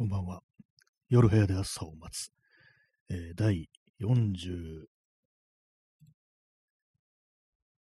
[0.00, 0.40] こんばんは。
[1.10, 2.32] 夜部屋で朝を待つ。
[3.10, 3.68] えー、第
[4.00, 4.86] 40、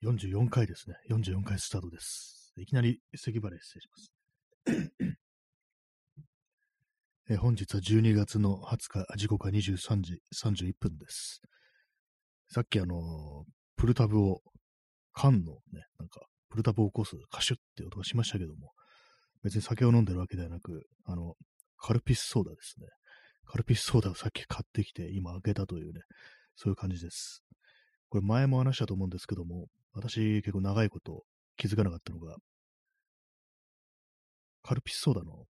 [0.03, 0.95] 44回ですね。
[1.11, 2.51] 44回スタートです。
[2.57, 4.11] いきなり咳払い失礼します。
[7.29, 11.43] えー、本日は12月の20日、時刻は23時31分です。
[12.47, 13.01] さっきあのー、
[13.77, 14.41] プルタブを、
[15.13, 18.71] 缶のね、なんか、プルタブを起こすカシュって音がしましたけども、
[19.43, 21.35] 別に酒を飲んでるわけではなく、あの、
[21.81, 22.87] カルピスソーダですね。
[23.45, 26.01] カルピスソーダをさっき買ってきて、今開けたというね、
[26.55, 27.43] そういう感じです。
[28.09, 31.23] これ前も話したと思うんですけども、私結構長いこと
[31.57, 32.35] 気づかなかったのが、
[34.61, 35.45] カルピスソーダの、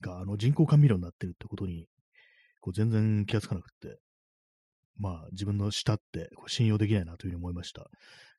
[0.00, 1.86] があの人工甘味料になってるってことに、
[2.60, 3.98] こう全然気がつかなくって、
[4.98, 7.86] まあ自分の舌ってこう信用できないなというふうに思いました。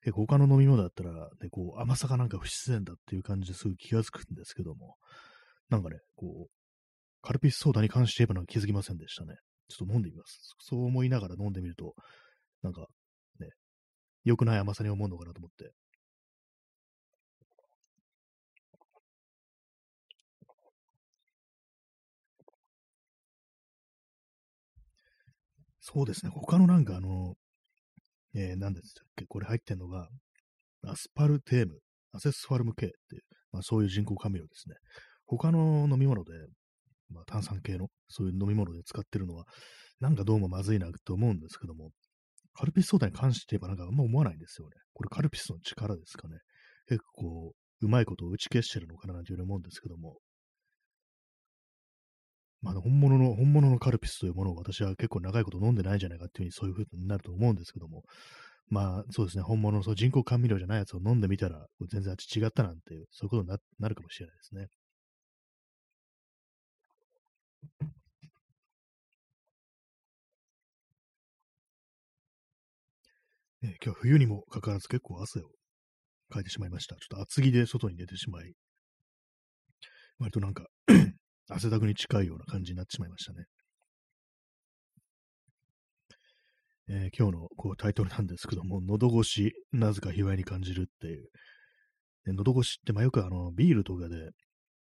[0.04, 4.96] 結構他の飲み物だったら、ね、こう甘さがなんか不自然だっていう感じですぐ気がつくんですけども、
[5.70, 6.61] なんかね、こう、
[7.22, 9.36] カルピスソーダに関して言えばなんか気づきませんでしたね。
[9.68, 10.40] ちょっと飲んでみます。
[10.60, 11.94] そう思いながら飲んでみると、
[12.62, 12.88] なんか
[13.40, 13.50] ね、
[14.24, 15.72] 良くない甘さに思うのかなと思って。
[25.80, 26.32] そうですね。
[26.34, 27.34] 他のなんかあの、
[28.36, 29.26] えー、何でしたっけ？
[29.28, 30.08] これ入ってんのが、
[30.84, 31.80] アスパルテーム、
[32.14, 34.76] アセスファルム系っていう、まあそういう人工甘味料ですね。
[35.26, 36.32] 他の飲み物で、
[37.12, 39.46] まあ、炭酸系のそういう飲み物で使ってるのは、
[40.00, 41.92] なんかどうもまずいなと思うんですけども、
[42.54, 44.76] カルピスソーダに関して言えばなんかあんま思わないんですよね。
[44.94, 46.38] これカルピスの力ですかね。
[46.88, 50.18] 結構、うまいことを打ち消してるのかななんていうふうに思うんですけども。
[52.62, 58.04] まあ、本物の、本物のカルピスというものを私は結構長いこと飲んでないんじゃないかっていうふうにそういうふうになると思うんですけども。
[58.70, 59.44] まあ、そうですね。
[59.44, 64.68] 本物のそう人工甘味料じゃないやつを飲んでみたら、全然違ったなんていう、そういうことになるかもしれないですね。
[73.64, 75.44] え、今日は冬にもかかわらず結構汗を
[76.32, 76.96] かいてしまいました。
[76.96, 78.54] ちょっと厚着で外に出てしまい、
[80.18, 80.66] 割となんか
[81.50, 83.46] 汗だくに近いような感じになってしまいましたね。
[86.90, 91.30] えー、今日のこうタイトルなんですけども、喉越し、なぜか卑猥に感じるっていう。
[92.26, 94.32] で喉越しって、まあ、よくあの、ビールとかで、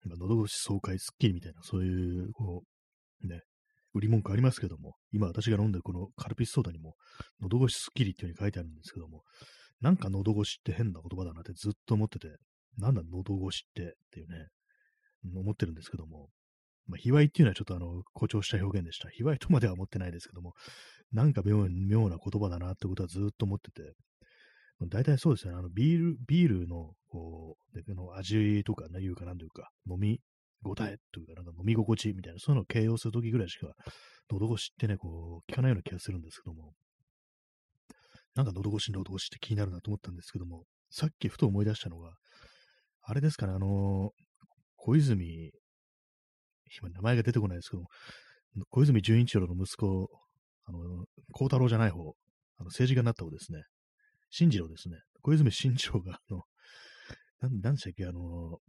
[0.05, 2.68] 喉越し爽快、スッキリみたいな、そういう、こう、
[3.23, 3.41] ね、
[3.93, 6.95] 売り文句ありますけども、今私が飲んでるこのカルピスソーダにも、
[7.41, 9.23] 喉越しスッキリっていう風に書いてあるんですけども、
[9.81, 12.27] なんか喉越しって変な言葉だなってずっと思ってて、
[12.77, 14.47] なんだ喉越しってっていうね、
[15.35, 16.29] 思ってるんですけども、
[16.87, 19.09] まあ、卑猥っていうのはちょっとあの、誇張した表現でした。
[19.09, 20.53] 卑猥とまでは思ってないですけども、
[21.11, 23.93] なんか妙妙な言葉だなってことはずっと思ってて、
[24.87, 25.59] 大体そうですよね。
[25.59, 30.21] あの、ビール、ビールの、こう、の味とか、ね、いうかなんというか、飲み
[30.65, 33.67] 応えというか、なんか飲み心地みたいな、そういうのを形容するときぐらいしか、
[34.31, 36.73] 喉越しってね、こう、聞かないような気がするんですけども、
[38.35, 42.13] なんか喉越し、喉越しって気になるなと思ったんですけども、さっきふと思い出したのが、
[43.01, 44.11] あれですかね、あの
[44.75, 45.51] 小泉、
[46.79, 47.89] 今名前が出てこないですけども、
[48.69, 50.09] 小泉純一郎の息子、
[50.65, 52.15] あの、孝太郎じゃない方、
[52.59, 53.63] あの政治家になった方ですね。
[54.29, 54.97] 新次郎ですね。
[55.21, 56.43] 小泉進次郎が、あの、
[57.41, 58.59] なん、なんでしたっけ、あの、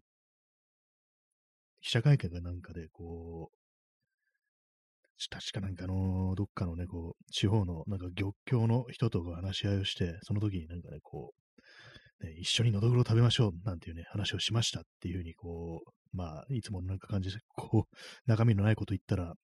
[1.81, 3.61] 記者会見がなんかで、こう、
[5.29, 11.35] 確かなんかの、どっかのね、こう、地方の、なんか漁協の人と話し合いをして、その時になんかね、こ
[12.23, 17.97] う、ね、一緒にのどぐろ食べましょう、なんていうね、話をしましたっていうふうに、こう、まあ、いつものなんか感じで、 こう、
[18.31, 19.35] 中身のないこと言ったら、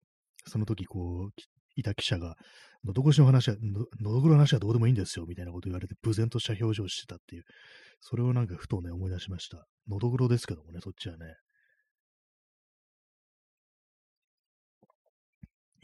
[0.46, 1.30] その時、こう、
[1.74, 2.36] いた記者が、
[2.84, 7.44] のど越しの話は、のどぐろの話はどうでもいいんですよ、みたいなこと言われて、無然とした表情をしてたっていう、
[8.00, 9.66] それをなんかふとね、思い出しました。
[9.88, 11.34] のどぐろですけどもね、そっちはね。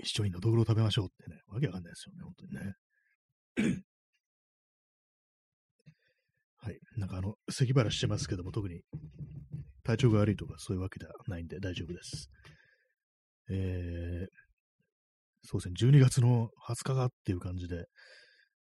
[0.03, 2.75] 一緒にのどぐろ食べましょうってね、わけわかんないですよね、本当にね。
[6.65, 6.79] はい。
[6.97, 8.83] なんかあの、咳払してますけども、特に
[9.83, 12.31] 体調が悪いとかそういうわけではないんで大丈夫です。
[13.51, 14.27] えー、
[15.43, 17.87] そうですね、12月の20日がっていう感じで、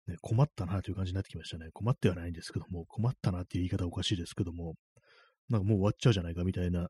[0.08, 1.70] ね、困ったなという感じになってきましたね。
[1.74, 4.76] 困ってはないんですけども、困ったなっていう言い方おかしいですけども、
[5.50, 6.90] なんかもう終わっちゃうじゃないかみたいな、やっ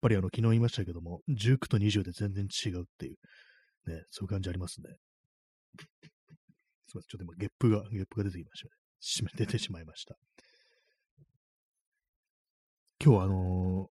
[0.00, 3.16] ぱりあの、昨日言いましたけども、19と20で全然違うっていう、
[3.88, 4.88] ね、そういう感じありますね。
[6.88, 8.60] すみません、ちょっと今、ゲップが、ゲップが出てきまし
[9.18, 9.30] たね。
[9.36, 10.16] 出てしまいました。
[13.04, 13.88] 今日あのー、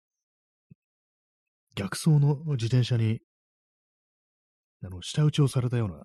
[1.77, 3.21] 逆走の自転車に
[4.85, 6.05] あの、下打ちをされたような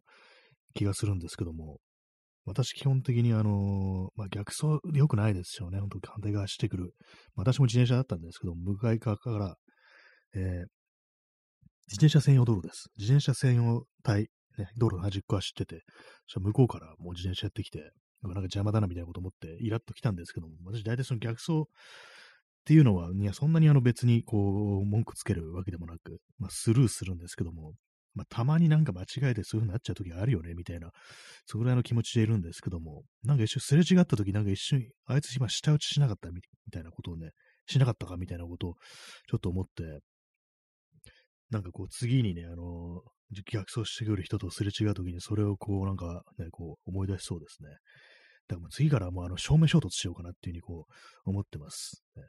[0.73, 1.79] 気がするんですけども、
[2.45, 5.79] 私基本的にあの、まあ、逆走で良くないですよね。
[5.79, 6.93] 本当反対側してくる。
[7.35, 9.55] 私も自転車だったんですけど、向かい側から、
[10.33, 10.65] えー、
[11.91, 12.89] 自転車専用道路です。
[12.97, 15.83] 自転車専用帯、ね、道路の端っこ走ってて、
[16.39, 17.91] 向こうからもう自転車やってきて、
[18.23, 21.63] なんか邪魔だなみたいなこと思って、イラッと来たんですけども、私大体その逆走っ
[22.63, 27.73] ていうのは、いや、そんなにあの別にこう、文句つけるわけでもなく、まあ、スルーするんですけども、
[28.13, 30.91] まあ、たまになんか間違えてそういう風になっちゃう時あるよね、みたいな、
[31.45, 36.41] そぐらいの気持ちでいるんですけども、なんか一瞬すれ違った時なんか一瞬、あいつ今舌打ちしなかったみ
[36.71, 37.31] たいなことをね、
[37.67, 38.73] しなかったかみたいなことを
[39.29, 39.99] ちょっと思って、
[41.51, 43.01] なんかこう次にね、あの
[43.31, 47.69] 逆走してくる人とすれ違う時にそれをこうなんかね、こう思い出しそうですね。
[48.48, 50.86] だからもう次からもうあの正面衝突しようかなっていうふうにこ
[51.25, 52.03] う思ってます。
[52.15, 52.24] ね、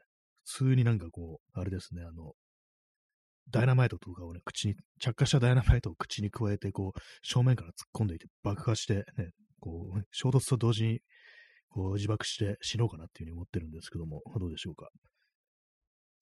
[0.45, 2.33] 普通になんかこう、あれですね、あの、
[3.49, 10.99] ダイナマイトとかをね、口に、着火したダイナマイトを口に加えて、こう、正面から突っ込んでいて爆破して、ね、こう、衝突と同時に、
[11.69, 14.89] こう、自爆して死のうかなっていうふうに思ってるんですけども、どうでしょうか。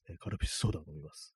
[0.10, 1.36] えカルピスソーダを飲みます。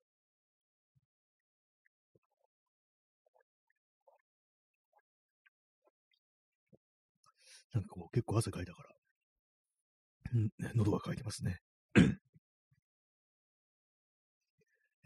[7.75, 8.89] なんかこう、結構汗かいたから、
[10.33, 11.59] うん、喉が渇いてますね。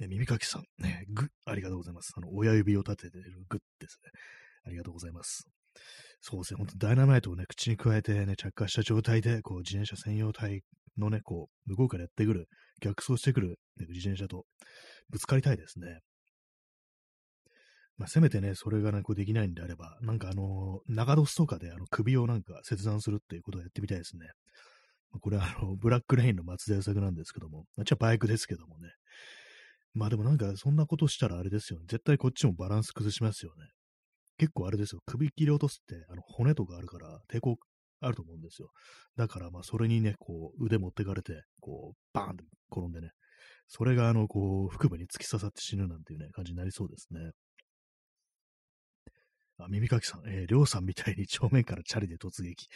[0.01, 2.13] え耳かきさん、ね、グありがとうございます。
[2.15, 4.11] あの、親指を立ててるグッですね。
[4.65, 5.49] ありがとうございます。
[6.21, 10.61] そうですね、本当ダイナマイトをね、口に加えてね、着火した状態で、こう、自転車専用体
[10.97, 12.47] のね、こう、向こうからやってくる、
[12.81, 14.45] 逆走してくる、ね、自転車と
[15.09, 15.99] ぶつかりたいですね。
[17.99, 24.27] まあ、せめてね、それがなんかできないんであれば、なんかあの、長ドスとかであの首をなんか切断するっていうことをやってみたいですね。
[25.19, 28.89] これはあの、 ブラックレインの松田優作なんですけども、あっちはバイクですけどもね。
[29.93, 31.87] まあでもなんかそんなことしたらあれですよね。
[31.89, 33.67] 絶対こっちもバランス崩しますよね。
[34.37, 35.01] 結構あれですよ。
[35.05, 37.57] 首切り落とすって、あの、骨とかあるから抵抗
[37.99, 38.69] あると思うんですよ。
[39.17, 43.11] だからまあそれにね、こう、腕持ってかれて、こう、バーンって転んでね。
[43.67, 47.31] それがあの、こう、腹部に突き刺さって死ぬなんていうね、感じになりそうですね。
[49.59, 52.67] あ、耳かきさん、えー、りょうさんみたいに正面からチャリで突撃。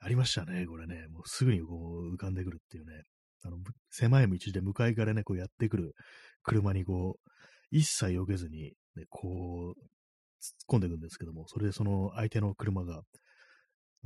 [0.00, 1.06] ありましたね、これね。
[1.08, 3.02] もうすぐにこう浮かんでくるっていうね。
[3.42, 3.58] あの、
[3.90, 5.94] 狭い道で向かいからね、こうやってくる
[6.42, 7.30] 車にこう、
[7.70, 9.80] 一切避けずに、ね、こう、
[10.40, 13.02] 突っ込んでいくんですけども、それでその相手の車が、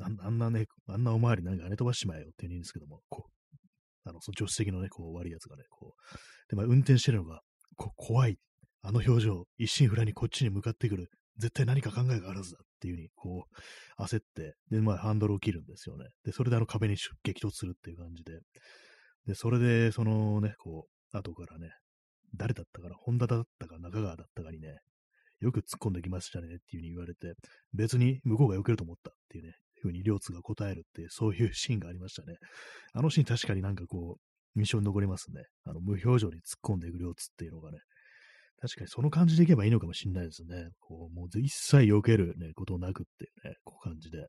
[0.03, 7.41] あんなね、あんなおまわりなんか跳ね飛ばしちまえよって言うんですけども、こう、あの、その助手席のね、こう悪いやつがね、こう、で、まあ、運転してるのが、
[7.77, 8.38] こ怖い。
[8.82, 11.11] あの表情、一心不乱にこっちに向かってくる。
[11.40, 13.46] 絶対何か考えがあるはずだっていうふうに、こ
[13.98, 16.06] う、焦って、で、まあ、ハンドルを切るんですよね。
[16.25, 18.38] で、それであの壁に激突するっていう感じで、
[19.26, 21.70] で、それで、そのね、こう、後からね、
[22.37, 24.78] 誰だったかな、ホンダだったか中川だったかにね、
[25.40, 27.34] よく突っ込んできましたねっていう風に言われて、
[27.72, 32.36] 別に向こうが避けると思ったっていうね、ふうに両津が答えるっていう、そういうシーンがありましたね。
[32.93, 35.43] あのシーン確かになんかこう、印象に残りますね。
[35.64, 37.78] あの、無表情に突っ込んでいく両津っていうのがね。
[38.60, 40.68] 確かにその感じでいけばいいのかもしれないですね。
[40.80, 44.26] こう、もう一切避けるね、ことなくっていうね、こう感じで。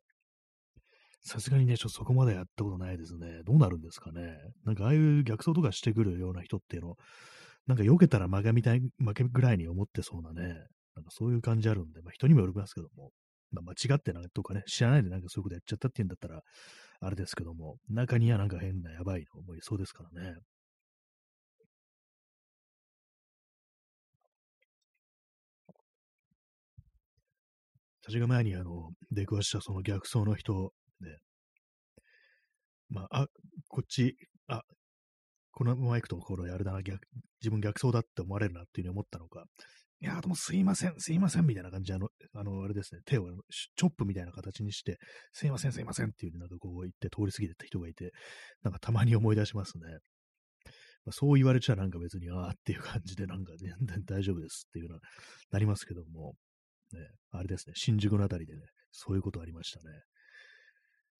[1.23, 3.43] さすがにね、ちょっとそこまでやったことないですね。
[3.45, 4.37] どうなるんですかね。
[4.65, 6.95] なんかああいう逆走とかしてくるような人っていうの、
[7.67, 10.47] なんか避けたら負けみたい、負けぐらいに思ってそうなね、
[10.95, 13.11] なんかそういう感じあるんで、まあ人にもよりますけども、
[13.51, 16.41] まあ間違ってなんとかね、知らないでなんかそういうことやっちゃったっていうんだったら、
[17.01, 20.35] あれですけども、中にはなんか変なやばいのもいそうですからね。
[28.11, 31.17] 私が前にあの、出くわしたその逆走の人で、
[32.89, 33.27] まあ、あ、
[33.69, 34.63] こっち、あ、
[35.53, 36.99] このまま行くと、これあれだな、逆、
[37.41, 39.45] 自分逆走だって思われるなっていうふうに思ったのか、
[40.01, 43.29] いや、でもすいません、すいません、みたいな感じで、あの、あの、あれですね、手を
[43.77, 44.97] チョップみたいな形にして、
[45.31, 48.11] すいません、すいませんっていう、なんかこう言って通り過ぎてた人がいて、
[48.63, 49.83] なんかたまに思い出しますね。
[51.05, 55.01] まあ、そう言われちゃなんか別に、ああっていう感じで、なんか全然 大丈夫ですっていうのは
[55.51, 56.35] なりますけども、
[56.95, 59.85] ね、あれですね、新宿のあたりでね、そういうことありましたね。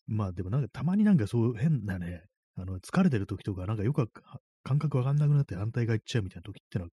[0.08, 2.24] まあでもなんかたまになんかそう変なね、
[2.56, 4.10] あの疲れてる時とかなんかよく
[4.64, 6.92] 感覚わかんなくなって反対側行っちゃうみたいな時ってのは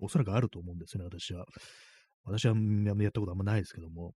[0.00, 1.46] おそらくあると思うんですよね、私は。
[2.24, 4.14] 私はやったことあんまないですけども、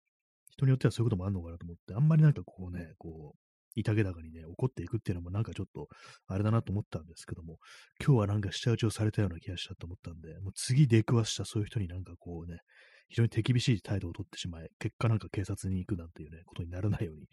[0.51, 3.39] 人によってはそういうこともあるのかなと思って、あんまりなんかこうね、こう、
[3.77, 5.89] いたけ高にね、怒っていくっていうのもなんかちょっと、
[6.27, 7.59] あれだなと思ったんですけども、
[8.05, 12.61] 今日はなんか下打ちをされたような気がしたと思ったんで、もう次出くわしたそういう人になんかこうね、
[13.09, 17.27] 非常に手厳しい態度をとってしまい、結果なんか警察に行くなんていうね、ことにならないように、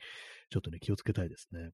[0.50, 1.70] ちょっとね、気をつけたいですね。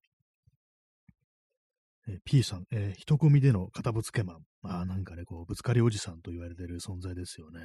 [2.08, 4.38] えー、P さん、えー、人混みでの片ぶつけマン。
[4.62, 7.60] まあなんかね、こう、ぶつかりおじさんと言われてる存在ですよね。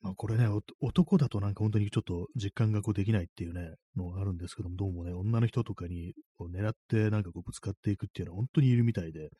[0.00, 0.46] まあこれね、
[0.80, 9.30] 男だとなんか本当にちょっと実感がこうできないっていうね、のがあるんですけども、どうもね、女の人とかにこう狙ってなんかこうぶつかっていくっていうのは本当にいるみたいで、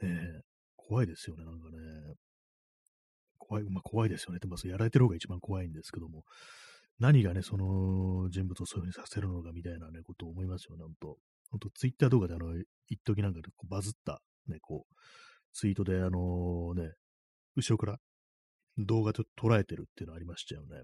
[0.00, 0.40] ね、
[0.76, 1.76] 怖いですよね、なんかね。
[3.52, 4.38] 怖い、まあ怖いですよね。
[4.38, 6.24] でも、やられてる方が一番怖いんですけども、
[6.98, 11.16] 何がね、その人物をそういうふうにさせるのかみたいなね、ことを思いますよね、本当
[11.50, 12.54] 本当ツイッター動画であの、
[12.88, 14.94] 一時なんかでこうバズった、ね、こう、
[15.52, 16.92] ツイートであのね、
[17.56, 17.98] 後ろから
[18.78, 20.82] 動画ちょっと捉えてるっていうのありましたよね。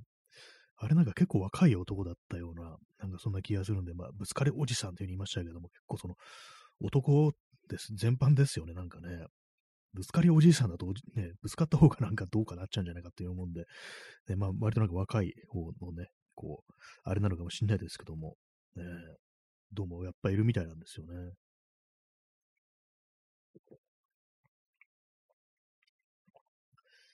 [0.77, 6.15] あれなんか結構若い男だったような、なんかそんな気がするんで、まあ、ぶつかりおじさんっていうふうに言いましたけども、結構その、
[6.81, 7.33] 男
[7.69, 9.27] です、全般ですよね、なんかね。
[9.95, 13.65] ぶつかりおじいさんだと、ね、ぶつかった方がなんかどうかなっちゃうんじゃないかって思うんで、
[14.29, 16.73] ね、まあ、割となんか若い方のね、こう、
[17.05, 18.37] あれなのかもしれないですけども、
[18.77, 18.85] ね、
[19.73, 21.33] どうもやっぱいるみたいなんですよね。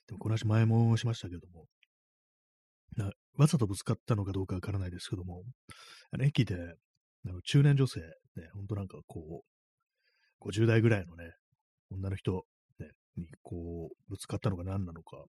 [0.06, 1.66] でもこの話前もしましたけども、
[2.96, 5.42] なわざとぶつかったのかどうかわからないですけども、
[6.12, 6.54] あの駅で、
[7.26, 9.42] あの中年女性、ね、ほんとなんかこ
[10.42, 11.32] う、50代ぐらいのね、
[11.90, 12.44] 女の人、
[13.16, 15.24] にこう、ぶつかったのが何なのか、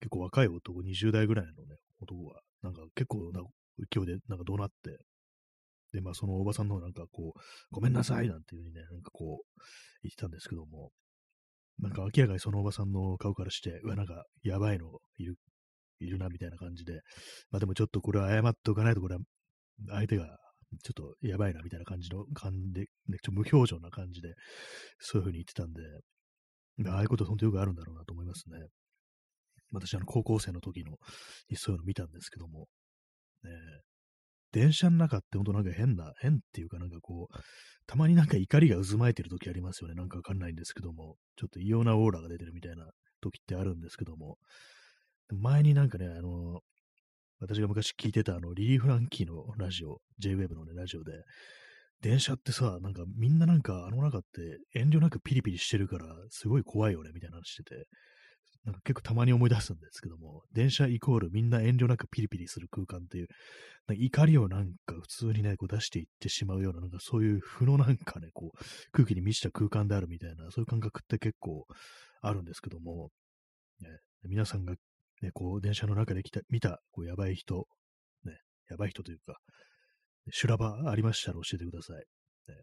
[0.00, 3.42] 結構若い男、20代ぐらいのね、男が、なんか結構な
[3.78, 4.98] 勢いでなんか怒鳴って、
[5.92, 9.62] で、まあそのおばさんのなんかこう、ごめんなさいなんていう風にね、なんかこう、
[10.02, 10.90] 言ってたんですけども、
[11.78, 15.36] なんか明らかにそのおばさんの顔からして、うわ、なんかやばいのいる
[16.00, 17.00] いるな、みたいな感じで、
[17.50, 19.20] まあでもちょっとこれは謝っておかないと、これは
[19.88, 20.38] 相手が
[20.82, 24.34] ちょっとやばいな、みたいな感じの感じで、ね、ちょ無表情な感じで、
[24.98, 25.82] そういう風に言ってたんで、
[26.86, 28.58] ああいうこと本当よくあるんだろうなと思いますね。
[29.72, 30.96] 私、あの、高校生の時の、
[31.56, 32.68] そういうの見たんですけども、
[33.42, 33.50] ね、
[34.52, 37.36] 電車の中って本当なんか変な、変っていうかなんかこう、
[37.86, 39.94] たまになんか怒りが渦巻いてる時ありますよね。
[39.94, 42.88] なんかわかんないんですけども、ちょっと異様なオーラが出てるみたいな
[43.20, 44.38] 時ってあるんですけども、
[45.30, 46.60] 前になんかね、あの、
[47.40, 51.12] 私が昔聞いてたあの、リリー・フランキーのラジオ、J-Wave のね、ラジオで、
[52.02, 57.86] 電車ってさ、なんかみんななんかあの中って遠慮なくピリピリしてるから、すごい怖いよね、みたいな話してて、
[58.64, 63.28] なんか結構たまに思い出すんですけども、電車イコールみんな遠慮なくピリピリする空間っていう、
[63.86, 68.58] なんか怒りをなんか普通にね、こう出していってしまうような、なんかそういう負のなんかね、こう、
[68.92, 71.66] 空気に満ちた空間であるみたいな、そういう感覚って結構
[72.20, 73.10] あるんですけども、
[73.80, 73.88] ね、
[74.24, 74.74] 皆さんが
[75.22, 77.66] ね、こう、電車の中で来た、見た、こう、やばい人、
[78.24, 78.38] ね、
[78.68, 79.38] やばい人というか、
[80.30, 82.04] 修羅場ありましたら教えてください。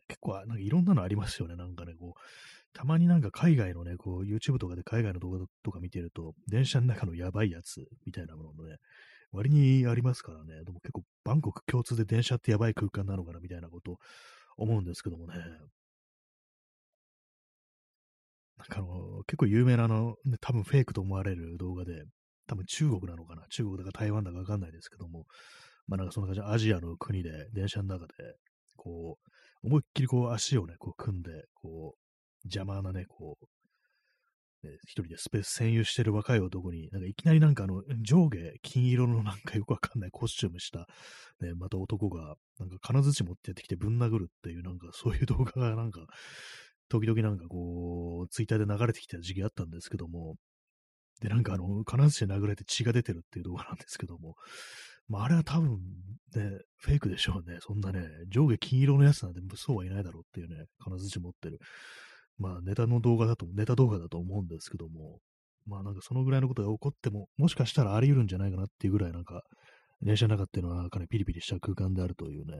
[0.07, 2.19] 結構、なんかいろんなのありますよね、なんかね、こう、
[2.73, 8.77] たまになんか海外のね、こう、YouTube とかで海外の動画とか見てると、電車の中のやばいやつみたいなものね、
[9.31, 13.97] 割にありますからね、でも結構、バンコク共通で電車ってやばい空間なのかな、みたいなこと
[14.57, 15.35] 思うんですけどもね。
[18.57, 22.05] なんかあの、結構有名なあの、多分フェイクと思われる動画で、
[22.47, 25.25] 多分中国なのかな中国だか台湾だかわかんないですけども、
[25.87, 28.13] まあなんかそんな感じアジアの国で電車の中で、
[28.75, 29.17] こ
[29.63, 31.99] う、思いっきりこう足をね、こう組んで、こう、
[32.45, 33.45] 邪魔なね、こう、
[34.67, 40.87] ね、一人でスペース占有してる若い男に、なんかいきなりなんかあの、上下金色のなんかよくわかんないコスチュームした、
[41.41, 46.05] ね、また男が、なんか金槌持ってやってきてぶん殴るっていう、なんかそういう動画がなんか、
[46.89, 50.35] 時々なんかこう、ツイッターで流れてきた時期あったんですけども、
[51.21, 54.35] で、なんかあの、金槌で殴られて血が出てるっていう動画なんですけども、
[55.07, 55.79] まあ、あれは多分
[56.35, 57.57] ね、フェイクでしょうね。
[57.61, 61.59] そんなね、上下金色のやつなんてそうはいないだろうっていうね、金槌持ってる。
[62.37, 65.19] まあ、ネタの動画だと、ネタ動画だと思うんですけども、
[65.65, 69.43] まあなんかそのぐらいのことが起こっても、もしかしたらあり得るんじゃないかなっていうぐらいなんか、
[70.01, 72.53] 電車の中っていうのはかなりピリピリした空間であるというね、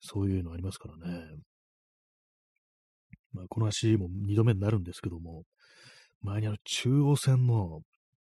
[0.00, 1.24] そういうのありますからね。
[3.32, 5.44] まあこの足も二度目になるんですけども、
[6.22, 7.80] 前にあの中央線の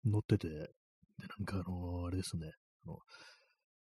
[0.06, 0.58] 乗ってて、で、
[1.38, 2.52] なんかあのー、あれですね、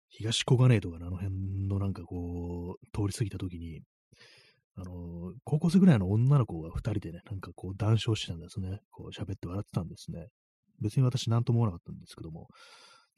[0.09, 3.81] 東小金井とかのあの辺のなんかこう、通り過ぎた時に、
[4.77, 8.81] あの、高校生ぐらいの女の子が二人でね、なんかこう談笑してたんですね。
[8.91, 10.29] こう喋って笑ってたんですね。
[10.81, 12.49] 別に私何とも思わなかったんですけども、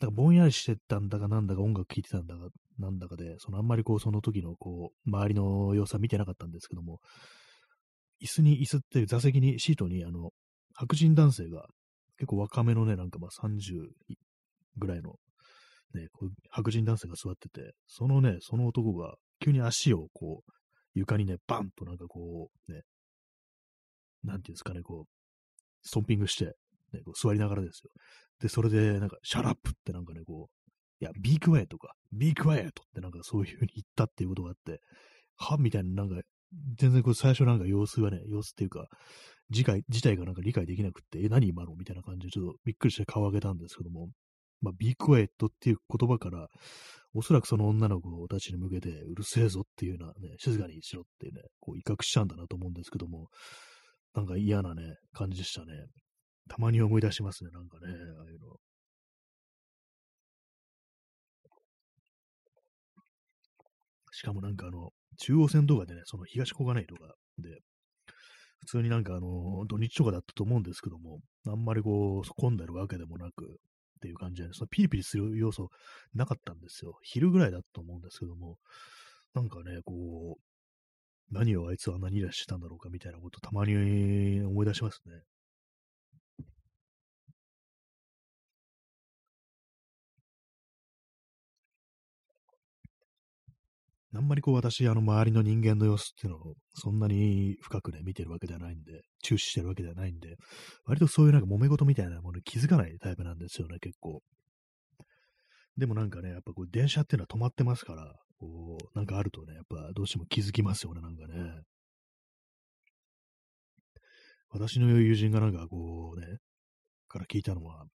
[0.00, 2.48] なんかぼんやりしてたんだかなんだか音楽聴いてたんだか
[2.78, 6.98] なんだかで、そのあんまりこうその時のこう、周りの様子は見てなかったんですけども、
[8.22, 10.30] 椅子に椅子っていう座席に、シートにあの、
[10.74, 11.66] 白人男性が、
[12.18, 13.88] 結構若めのね、なんかまあ30
[14.76, 15.16] ぐらいの、
[15.94, 20.52] ね、こう白人男性が座ってて、そのね、その男が急に足をこう、
[20.94, 22.82] 床にね、バンとなんかこう、ね、
[24.24, 25.08] なんていうんですかね、こう、
[25.82, 26.54] ストンピングして、
[26.92, 27.90] ね、こう座りながらですよ。
[28.40, 34.80] で、それで、なんか、 Shut up ってなんかね、こう、いや、 Be quie とか、 Be quiet ってなんかそういう風に言ったっていうことがあって、
[35.36, 36.22] はみたいな、なんか、
[36.76, 38.86] 全然こう最初なんか様子がね、様子っていうか、
[39.52, 44.10] 事態、事態がなんか理解できなくって、え、何今のみたいな感じでちょっとびっくりして顔上げたんですけども、
[44.62, 46.48] まあ、 Be quiet っていう言葉から、
[47.14, 53.28] おそらくその女の子たちに向けて、うるせえぞっていうようなね、静かにしろっていうね、こう威嚇しちゃうんだなと思うんですけども、
[54.14, 55.72] なんか嫌なね、感じでしたね。
[56.48, 58.56] たまに思い出しますね、なんかね、ああいうの。
[64.12, 67.60] しかもなんかあの、中央線とかでね、その東小金井とかで、
[68.60, 73.58] 普通になんかあの、土日とかだったと思うんですけども、あんまりこう、混んでるわけでもなく、
[74.02, 75.70] っていう感じで、そのピリピリする要素
[76.12, 76.98] なかったんですよ。
[77.02, 78.58] 昼ぐらいだと思うんですけども、
[79.32, 80.42] なんかね、こう、
[81.30, 85.22] 何をあいつは何らしてたんだろうかみたいなことたまに思い出しますね。
[94.14, 100.36] あんまりこう私、あの周りの人間の様子っていうのをそんなに深くね、見てるわけではないんで、注視してるわけではないんで、
[100.84, 104.20] 割とそういうなんか揉め事みたいなものに気づかないタイプなんですよね、結構。
[105.78, 111.62] でもなんかね、やっぱこう電車っていうのは止まってますから、こう、なんかあるとね、やっぱどうしても気づきますよね、なんかね。
[114.50, 116.26] 私の友人がなんかこうね、
[117.08, 117.86] から聞いたのは、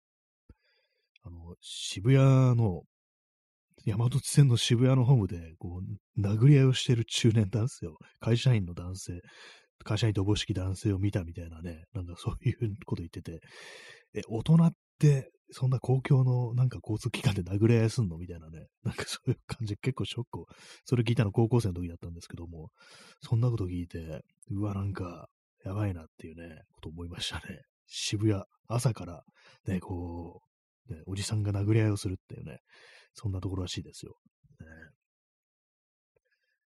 [1.25, 2.83] あの、渋谷の
[3.87, 9.21] 山手線の渋谷のホームで、こう、殴り合いをしている中年男性を、会社員の男性、
[9.85, 13.39] 会社員とおぼしき男性を見たみたいなね、なんかそういうこと言ってて、
[14.13, 20.47] え、大人って、そんな公共のなんか交通機関で殴り合いすんのみたいなね、なんかそういう感じ、結構ショックを、
[20.85, 22.71] それ聞いたの高校生の時だったんですけども、
[23.21, 25.29] そんなこと聞いて、うわ、なんか、
[25.65, 27.61] やばいなっていうね、こと思いましたね。
[27.87, 29.23] 渋谷、朝から、
[29.69, 30.41] ね、こ
[30.89, 32.59] う、ね、おじさんが殴り合いをするっていうね、
[33.17, 34.15] そんなところらしいですよ。
[34.61, 34.67] ね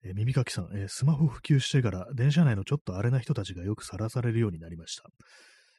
[0.04, 5.10] えー、耳かきさん、えー、スマホ普及してから電車内のちょっと荒れな人たちがよくさらされるようになりました。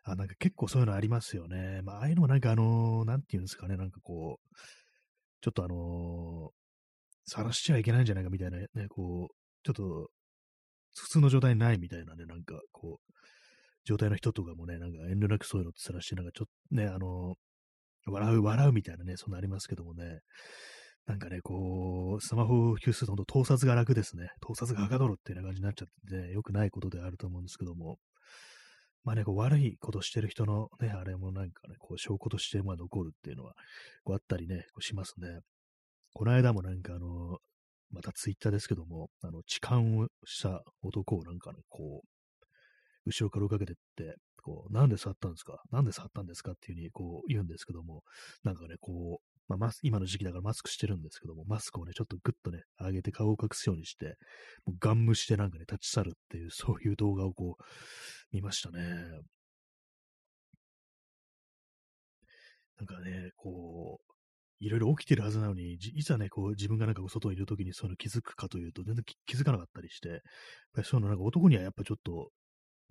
[0.03, 1.81] あ、なんか結構そういうのありますよね。
[1.83, 4.55] まあ、ああいうのもなんかあのー、なんていうんですかね、なんかこう、
[5.41, 6.51] ちょっとあの
[7.25, 10.09] さらしちゃいけないんじゃないかみたいなね、こう、ちょっと、
[10.95, 13.13] 普通の状態にないみたいなね、なんかこう、
[13.83, 17.35] 状態の人とかもね、なんか遠慮なくそういうのってさらして、なんかちょっとね、あの
[18.11, 20.21] 笑う、笑うみたいなね、そんなありますけどもね、
[21.05, 24.29] なんかね、こう、スマホを普及すると本当盗撮が楽ですね。
[24.41, 27.97] 盗撮がはかどるっていうような感じになっちゃってね、良くないことであると思うんですけども、
[29.05, 33.53] まあね、こう悪いことしてる人のね、あれもなんかね、こう証拠としてまあ残るっていうのは、
[34.03, 35.39] こうあったりね、こうしますね。
[36.13, 37.37] この間もなんかあの、
[37.89, 42.07] またツイッターですけども、あの、痴漢をした男をなんかね、こう、
[43.05, 44.17] 後ろから追いかけてって、
[44.47, 45.61] こう、なんで触ったんですか？
[45.71, 46.51] なんで触ったんですか？
[46.51, 48.03] っていうふうにこう言うんですけども、
[48.45, 54.15] なんかね、こう、まあ、マス今の時期だからマスクしてるんですけども、マスクをね、ちょっとグッとね、上げて顔を隠すようにして、
[54.65, 57.63] もうガン無視してなんかね、立ち去るっていう、そういう動画をこう、
[58.31, 58.79] 見ましたね。
[62.77, 64.13] なんかね、こう、
[64.59, 70.19] いろいろ起きてるはずなのに、いざね、こう、自分がなんか外にいるときにそういうの気づくかというと、全然気づかなかったりして、やっ
[70.73, 72.31] ぱりそういうのなんか男にはやっぱちょっと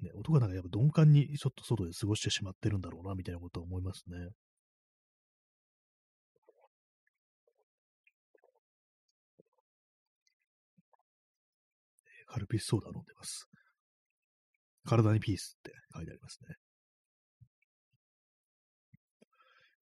[0.01, 4.17] ね、男がなんかやっぱ鈍感にちょっと外で過ごしてしまってるんだろうな、みたいなことは思いますね。
[12.27, 13.49] カルピスソーダ飲んでます。
[14.85, 16.55] 体にピースって書いてありますね。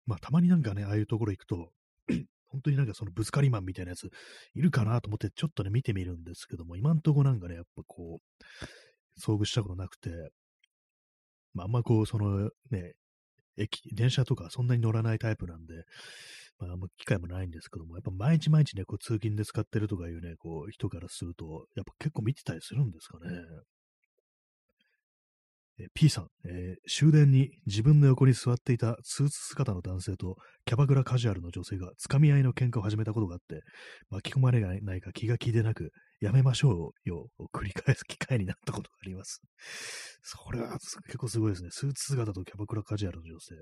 [0.06, 1.70] まあ、たまになんかね、ああいうところ行くと、
[2.48, 4.08] 本当になんかそのぶつかりマンみたいなやつ
[4.54, 8.66] いるかなと思ってちょっとね、見てみるんですけども、今んとこなんかね、やっぱこう、
[9.20, 10.10] 遭遇したことなくて、
[11.54, 12.94] まあ、あんまこう、そのね、
[13.56, 15.74] 駅、電車とかそんなに乗らないタイプなんで、
[16.58, 23.30] まあ、あんま機会もないんですけども、やっぱ毎日毎日ね、こう通勤で使ってるとかいうね、こう人からすると、やっぱ結構見てたりするんですかね。
[25.78, 33.62] え P さん、えー、終電に自分の横に座っていたスーツ姿の男性とキャバクラカジュアルの女性がつかみ合いの喧嘩を始めたことがあって、
[34.08, 35.90] 巻き込まれないか気が利いてなく、
[36.24, 39.42] やめましょうよを繰り返す機会になったことがあります。
[40.22, 41.68] それは結構すごいですね。
[41.70, 43.54] スーツ姿とキャバクラカジュアルの女性。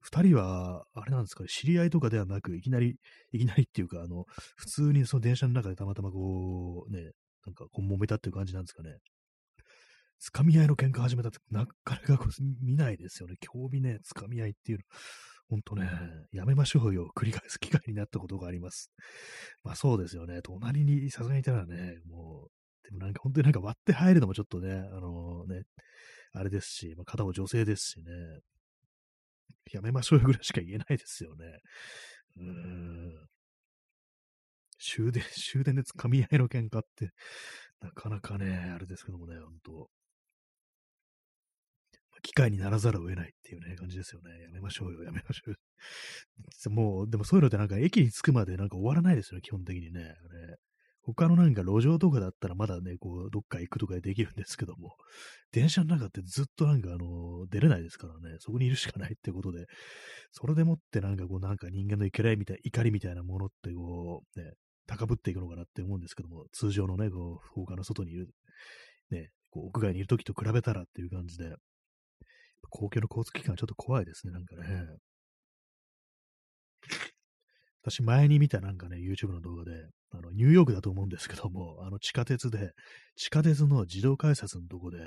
[0.00, 2.96] 二人は、あれなんですか、知り合いとかではなく、いきなり、
[3.32, 7.10] いきなりっていうか、あの、普通にその電車の中でたまたまこう、ね、
[7.46, 8.98] なんかこう揉めたっていう感じなんですかね。
[10.20, 13.34] つかみ合いの喧嘩始めたってなかなかこう見ないですよね。
[13.40, 14.84] 興味ね、つかみ合いっていうの。
[15.48, 15.88] ほんとね、
[16.32, 17.10] やめましょうよ。
[17.14, 18.90] 繰り返す機会になったことがあります。
[19.62, 20.40] まあそうですよね。
[20.42, 22.50] 隣にさすがにいたらね、もう、
[22.84, 25.62] でもなんか本当になんか割って入るのもちょっとね、あのね、
[26.32, 28.04] あれですし、まあ、片も女性ですしね、
[29.72, 31.46] やめましょうよぐらいしか言えないですよね。
[32.36, 33.26] うーん。
[34.78, 37.10] 終電、終電でつかみ合いの喧嘩って、
[37.80, 39.88] なかなかね、あれですけどもね、ほんと。
[42.24, 44.42] 機会にならざるを得ないっていうね、感じですよね。
[44.42, 45.56] やめましょうよ、やめましょうよ。
[46.72, 50.00] もう、でもそういうのってなんか駅に着くまでなんか終わらないですよね、基本的にね。
[50.02, 50.56] あれ。
[51.02, 54.96] 他のなんか路上とかだったらまだね、こう、どっか行くとかできるんですけども、
[55.52, 59.66] 電車の中ってずっとなんかあの、出れないですからね、そこにいるしかないってことで、
[60.32, 64.54] それでもってなんかこう、なんか人間の怒りみたい、怒りみたいなものってこう、ね、
[64.86, 68.30] 高ぶっていくのかなって思うんですけども、通常のね、こう、放課の外にいる、
[69.10, 71.54] ね、こう屋外にいるときと比べたらっていう感じで、
[72.70, 74.86] 公共の交通機関ちょっと怖いですね、なんかね。
[77.82, 79.72] 私前に見たなんかね、YouTube の動画で、
[80.10, 82.72] あの、ニューヨークだと思うんですけども、あの、地下鉄で、
[83.16, 84.98] 地下鉄の自動改札のとこで、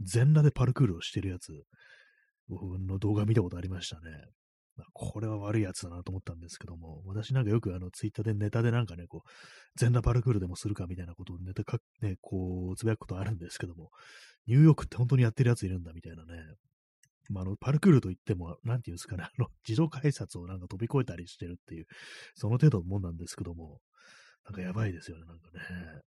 [0.00, 1.52] 全裸でパルクールをしてるやつ、
[2.50, 4.02] の動画見たことありましたね。
[4.94, 9.30] これは悪いやつだなと思ったんですけども、私なんかよくあのツイッターでネタでなんかね、こう、
[9.76, 13.90] 全裸パルクールでもするかみたいなことをネタか、ね、こう、つぶやくことあるんですけども、
[14.46, 16.32] ニューヨークって本当にやってるやついるんだみたいなね。
[17.28, 21.86] まあ、あの、パルクールといっても、なんていうんですかね、あの、自動改札をなんか飛び越えたりしてるっていう、
[22.34, 23.80] その程度のもんなんですけども、
[24.44, 26.02] なんかやばいですよね、なんかね。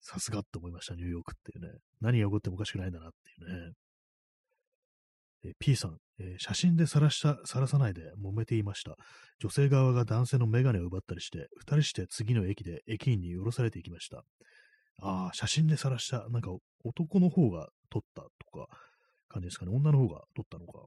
[0.00, 1.78] さすがって思いました、ニューヨークっていうね。
[2.00, 3.72] 何が起こってもおかしくないんだなっていうね。
[5.44, 8.96] え P さん、えー、写真で晒した、晒さないで揉めていました。
[9.38, 14.24] 女性側が男性のメガネを奪ったりして、二人して次の駅で駅員に降ろされていきました。
[15.00, 16.50] ああ、写真で晒した、なんか
[16.84, 18.66] 男の方が撮ったとか、
[19.28, 19.72] 感じですかね。
[19.72, 20.86] 女の方が撮ったのか。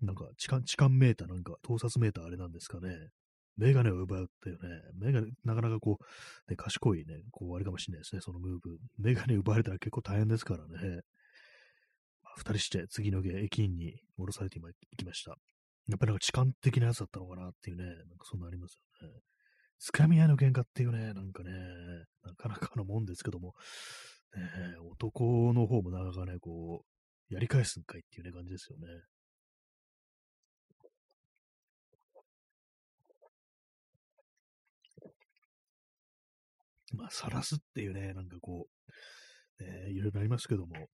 [0.00, 3.10] なんか痴漢、痴漢メーターなんか、盗撮メーターあれなんですかね。
[3.56, 8.78] メガネを奪っていうね、メガネ、なかなかこう、ね、賢いね、こう、あれかもしれないですね、そのムーブ。
[8.98, 11.02] メガネ奪われたら結構大変ですからね。
[12.36, 15.36] 二人して次の駅員に降ろされて今行きました。
[15.88, 19.14] やっぱりなんか痴漢的なやつだったのかなっていうね、なんかそんなありますよね。
[19.78, 21.52] つかみ合いの喧嘩っていうね、なんかね、
[22.22, 23.54] なかなかのもんですけども、
[24.34, 24.42] ね、
[24.90, 26.91] 男の方もなかなかね、こう、
[27.32, 28.86] やり返すんかいっていうね、感じですよね。
[36.94, 40.90] まあ、晒すっていうね、なんかこう、えー、いろいろありますけども、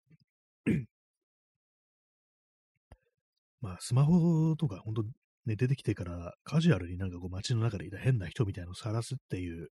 [3.60, 5.04] まあ、スマホとか、本当
[5.48, 9.70] ね、出てきてからカジュアルになんかこう街の中でいた変な人みたいなのを晒すっていう、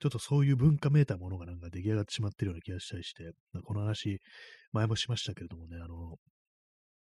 [0.00, 3.30] ちょっとそういう文化めいたものがなんか出来上がってしまってるような気がしたりして、
[3.64, 4.20] この話、
[4.72, 6.16] 前もしましたけれどもね、あの、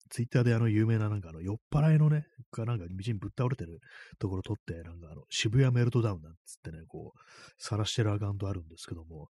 [0.10, 3.80] ツイッターであの有名ななんかあの酔っ払いのね、がなんか道にぶっ倒れてる
[4.18, 7.20] ところ撮って、なんかあの渋谷メルトダウンなんつってね、こう、
[7.58, 9.30] 晒してるアカウントあるんですけども、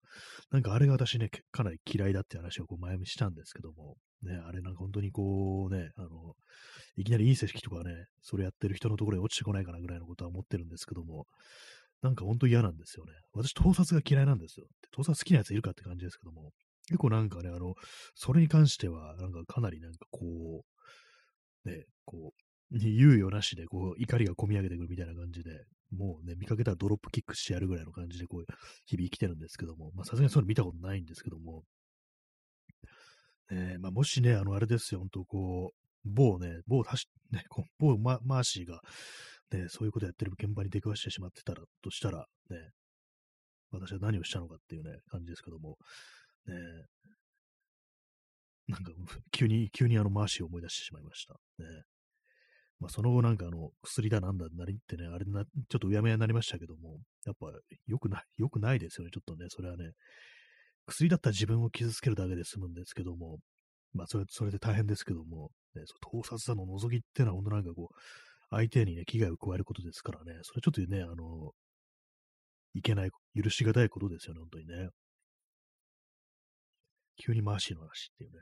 [0.52, 6.36] なんかあれが私ね、かなり嫌いだって話をこう前にしたんですけども、ね、あれなんか本当にこうね、あの、
[6.97, 11.25] いきなりいい成績とかね、それやってる人のところに落ちてこないかなぐらいのことは思ってるんですけども、
[12.01, 13.13] なんか本当嫌なんですよね。
[13.34, 14.67] 私、盗撮が嫌いなんですよ。
[14.91, 16.51] 盗撮好きなやついるかって感じですけども、
[16.88, 17.75] 結構なんかね、あの、
[18.15, 20.63] それに関しては、なんかかなりなんかこ
[21.65, 25.51] う、ね、こう、猶予なしで、こう、怒りが込み上げてくるみたいな感じで、
[25.91, 28.45] もうね、見かけたらドロップキックしてやるぐらいの感じで、こう、
[28.86, 31.63] 日々生きてるんですけども、まあ、さすがにそういうの見たことないんですけども、
[33.52, 37.44] えー、まあ、もしね、あの、あれですよ、本当こう、某ね、某たし、 ね、
[37.78, 38.82] 某マーシーが、
[39.52, 42.72] ね、そういうことやってる現場に出くわしてしまってたら、としたら、ね、
[43.72, 45.78] 私は何をしたのかっていうね、感じですけども、
[46.46, 46.56] ね、
[48.68, 48.92] なんか、
[49.32, 51.34] 急に、急にあのマーシーを思い出してしまいました。
[51.58, 51.84] ね。
[52.80, 57.52] まあ、その後なんかあの、薬だなんだなりってね、あれな、ちょっとうやめやになりましたけども、やっぱ
[57.88, 59.92] 良くない、良くないですよね、ちょっとね、それはね。
[60.89, 63.39] 薬だったら自分を傷つけるだけで済むんですけども、
[63.93, 67.95] まあ、それ、それで大変ですけども、ね、盗撮だの覗きってのは、本当なんかこう、
[68.52, 71.52] 相手にね、危害を加えることですからね、それちょっとね、あの、
[72.73, 74.89] いけない、許しがたいことですよね、本当にね。
[77.17, 78.39] 急にマーシーの話っていうね。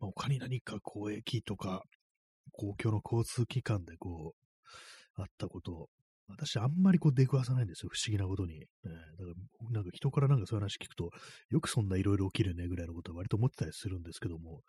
[0.00, 1.82] まあ、他に何か公益とか、
[2.52, 4.43] 公共の交通機関でこう、
[5.16, 5.88] あったこと
[6.28, 8.58] 私、あんまりこう出くわさないんですよ、不思議なことに。
[8.58, 8.64] ね、
[9.18, 9.30] だか
[9.64, 11.10] らなんか人からなんかそういう話聞くと、
[11.50, 14.62] よくそんないろいろ起きるねぐらいのことは割と思ってたりするんですけども、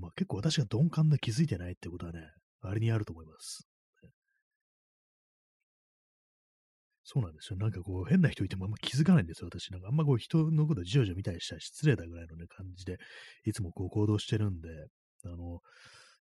[0.00, 2.20] まあ、結構私が鈍感で気づいてないってことはね、
[2.62, 3.66] あれにあると思います。
[7.08, 7.56] そうなんですよ。
[7.56, 9.70] なんかこう、変な人いてもあんま気づかないんですよ、私。
[9.70, 12.98] なんかあんまこう、人のことじわじわ見たりしたら失礼だぐらいのね、感じで、
[13.44, 14.68] いつもこう行動してるんで、
[15.24, 15.60] あの、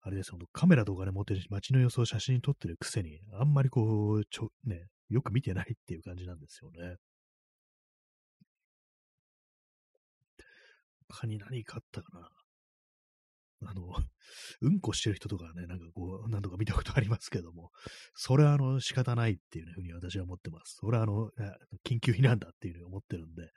[0.06, 6.98] あれですよ、カメラとかね、持ってるし街の様子を写真撮ってるくせに、あんまりこう、ちょ、ね、よく見てないっていう感じなんですよね。
[11.10, 12.30] 他に何かあったかな。
[13.66, 13.94] あの、
[14.62, 17.72] うんこしてる人とかね、なんかこう、何度か見たことありますけども、
[18.14, 20.78] それはあの、仕方ないっていうふうに私は思ってます。
[20.82, 21.30] それはあの、
[21.86, 23.50] 緊急避難だっていうふうに思ってるんで、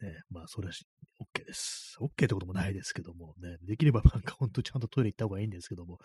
[0.00, 0.74] ね、まあ、それは
[1.20, 1.96] OK です。
[2.00, 5.98] OK ってこともないですけども、ね、できればなんか本当ちゃんとトイレ行った方がいいんですけども、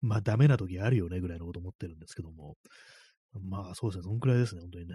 [0.00, 2.56] まあ、ダメな時あるよね、ぐらいのこと思ってるんですけども、
[3.40, 4.94] まあ、そうですね、そんくらいですね、本当にね。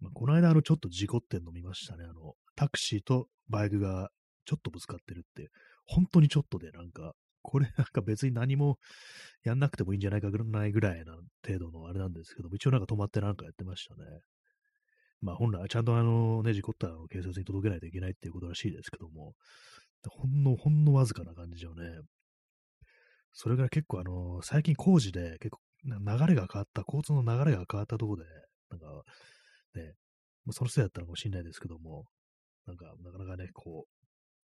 [0.00, 2.04] まあ、この間、あの、ちょっと事故ってんの見ましたね。
[2.04, 4.10] あの、タクシーとバイクが
[4.44, 5.50] ちょっとぶつかってるって、
[5.86, 8.78] 本当にちょっとで、なんか、これなんか別に何も
[9.44, 14.02] やんなくてもいいんじゃないかぐらいな程度のあれなんですけども、一応なんか止まってなんかやってましたね。
[15.22, 19.34] まあ本来ちゃんとあのね、事故ったのを警察に届けないといけないっていうことらしいですけども、
[20.08, 21.84] ほんの、ほんのわずかな感じよね。
[23.32, 28.28] それから結構あの、最近工事で結構流れが変わった、交通の流れが変わったところで、
[28.70, 28.86] なんか
[29.74, 29.94] ね、
[30.50, 32.04] そのせいだったのかもしれないですけども、
[32.66, 33.86] なんかなかなかね、こ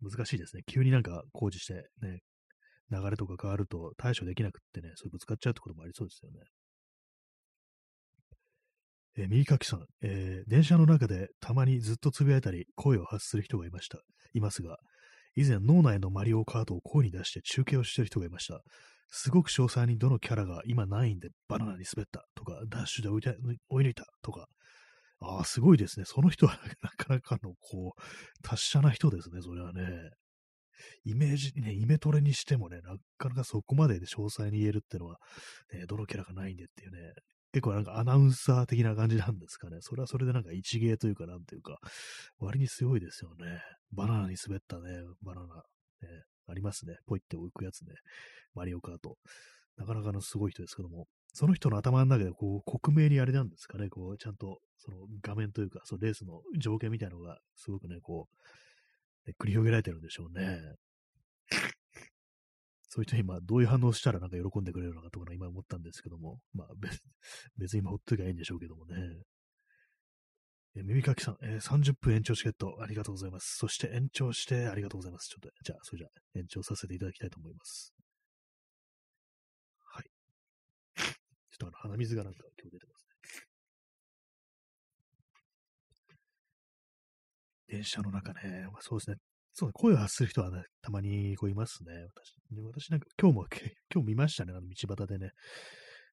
[0.03, 0.63] う、難しいですね。
[0.67, 2.21] 急になんか工事してね、
[2.91, 6.41] 流れとか変わると対処できなくってね、それぶつかっちゃうってこともありそうですよね。
[9.19, 13.99] えー、右かきさん、えー、電車の中でたまにずっとつぶやいたり声を発する人がいました。
[14.33, 14.79] いますが、
[15.35, 18.61] 以前脳内のマリオカートを声に出して中継をしている人がいました。
[19.11, 24.47] すごく詳細にどのキャラが今ないんでバナナに滑ったとか、ダッシュで追い抜いたとか、
[25.21, 26.05] ああ、すごいですね。
[26.07, 28.03] その人は なかなかの、こう、
[28.43, 30.11] 達者な人ですね、それはね。
[31.05, 35.19] イメージ、ね、イメトレにしてもね、なかなかそこまでで詳細に言えるってのは、
[35.73, 37.15] ね、どのキャラがないんでっていうね、
[37.59, 39.79] 結構なんかアナウンサー的な感じなんですかね。
[39.81, 41.79] それはそれでなんか一芸というかなんていうか、
[42.39, 43.61] 割に強いですよね。
[43.91, 44.91] バナナに滑ったね、
[45.23, 45.63] バナナ、ね、
[46.47, 46.99] ありますね。
[47.05, 47.95] ポイって置くやつね。
[48.55, 49.17] マリオカート。
[49.77, 58.29] なかなかのすごい人ですけども、その人の頭の中でこう、克明にあれなんですかね、こう、ちゃんと、その画面というか、そのレースの条件みたいなのが、すごくね、こ
[59.27, 60.61] う、ね、繰り広げられてるんでしょうね。
[62.89, 67.01] そういう人に今どういう反応したらなんか喜んでくれるのかとか今思ったんですけども、まあ 別
[67.59, 69.23] 別に今ほっときゃいいんでしょうけどもね。
[70.77, 73.57] え耳かきさん、えー、30分延長チケットありがとうございます。
[73.57, 75.29] そして延長してありがとうございます。
[75.29, 77.93] ちょっと、じゃあ、それじゃあ延長させていただきたいと思います。
[79.81, 80.05] はい。
[80.95, 81.07] ちょっ
[81.59, 83.09] とあの鼻水がなんか今日出てますね。
[87.69, 89.17] 電車の中ね、まあ、そうですね。
[89.59, 91.93] そう、声を発する人はね、たまにこういますね。
[92.15, 93.47] 私、私なんか今日も、
[93.93, 95.33] 今日見ましたね、あの道端でね。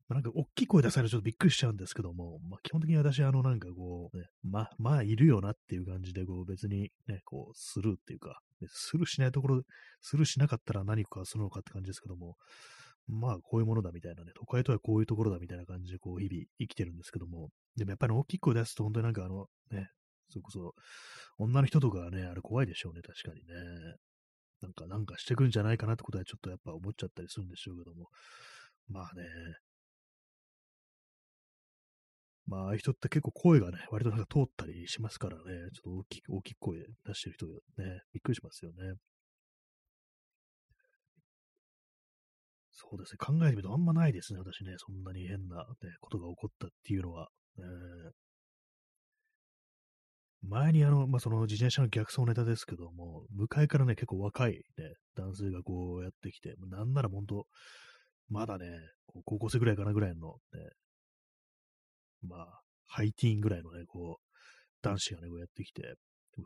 [0.07, 9.61] まあ、なんか大きい声出されるとちょっとびっくりしちゃうんですけども、まあ、基本的に私、あのなんかこう、ね、ま、まあいるよなっていう感じで、こう別にね、こうスルーっていうか、スルーしないところ、
[10.01, 12.37] スルーしなかったら何かするのかって感じですけども、
[13.07, 19.89] まあこういうものだみたいなね、都会とはこういうところだみたいな感じでこう日々生きてるんですけども、でもやっぱり大きい声出すと本当になんかあのね、
[20.29, 20.73] それこそ、
[21.37, 23.95] 女の人とかはね、あれ怖いでしょうね、確かにね。
[24.61, 28.07] なんか、なんかしてくるんじゃないかなってことはちょっとやっぱ思っちゃったりするんでしょうけども。
[28.87, 29.23] まあね。
[32.47, 38.93] まあ、ああいう人って結構声がね、割となんか通ったりしますからね、ちょっと大きい、大きい声出してる人ね、びっくりしますよね。
[42.71, 45.65] そうですね、考えてみるとあんまないですね、私ね、そんなに変な、ね、
[46.01, 47.29] ことが起こったっていうのは。
[47.57, 48.24] えー
[50.47, 57.45] 前にあの、まあ、その自転車の逆走ネタですけども、向かいからね、結構若いね、男性がこうやってきて、なんなら本当、
[58.29, 58.67] まだね、
[59.25, 60.69] 高校生ぐらいかなぐらいのね、
[62.27, 64.25] まあ、ハイティーンぐらいのね、こう、
[64.81, 65.95] 男子がね、こうやってきて、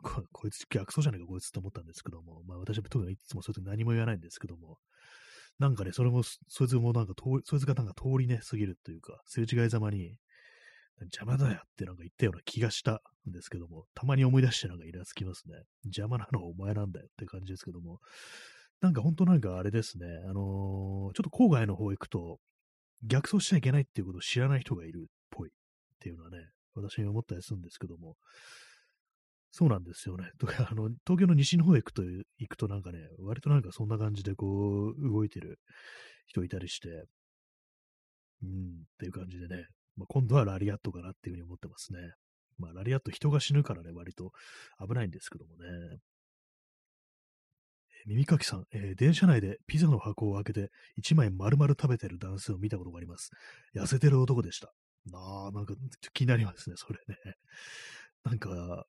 [0.02, 4.78] ここいつ逆走じゃねえか、こいつって思ったんですけども、まあ私は特にいつもそういう時何も言わないんですけども、
[5.58, 10.16] なんかね、それも、そいつもなんか通り、そいつがなんか通りね、過ぎるというか、すれ違いざまに、
[11.06, 15.54] 邪魔だよってなんか言ったような気がしたんですけども、たまに思い出してなんかイラつきますね。
[15.84, 17.98] 邪魔なのはお前なんだよって感じですけども、
[18.80, 22.38] なんか本当なんかあれですね、あのー、ちょっと郊外の方行くと、
[23.02, 25.52] 逆走しちゃいけないっていうことを知らない人がいるっぽいっ
[26.00, 26.38] ていうのはね、
[26.74, 28.16] 私に思ったりするんですけども、
[29.52, 30.30] そうなんですよね。
[30.38, 35.58] とか、あの、東京の西の方へ行くと、行くとなんかね、割となんかそんな感じでこう、動いてる
[36.26, 36.88] 人いたりして、
[38.42, 38.52] うん、っ
[38.98, 41.98] ていう感じでね、まあ、今度はラリアットかなっていうふうに思ってますね。
[42.58, 44.32] まあ、ラリアット人が死ぬからね、割と
[44.86, 45.98] 危ないんですけどもね。
[48.06, 50.70] 耳かきさん、えー、電車内でピザの箱を開けて
[51.02, 53.30] 1枚丸々食べてる男性を見たことがあります。
[53.74, 54.72] 痩せてる男でした。
[55.12, 55.74] ああ、なんか
[56.12, 57.16] 気になりますね、それね。
[58.24, 58.86] なんか、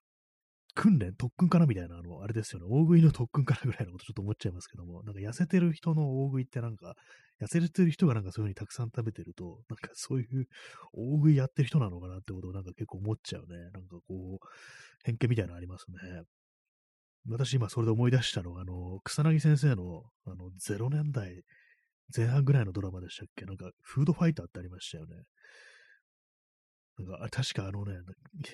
[0.73, 6.95] 訓練、特訓かなみたいな、あの、あれですよね、大食いの特訓かなぐらいのことちょっと思っちゃいますけども、なんか痩せてる人の大食いってなんか、
[7.41, 10.47] 痩せてる人がなんかそういう風にたくさん食べてると、なんかそういう
[10.93, 13.57] 大食いやってる人なのかなってことをなんか結構思っちゃうね。
[13.73, 14.47] なんかこう、
[15.03, 16.23] 偏見みたいなのありますね。
[17.27, 21.43] 私今それで思い出したのは、あの、草薙先生の、あの、0年代
[22.15, 23.45] 前半ぐらいのドラマでしたっけ？
[23.45, 25.15] なんか、フードファイターってありましたよね。
[27.05, 27.95] なんか、 確かあのね、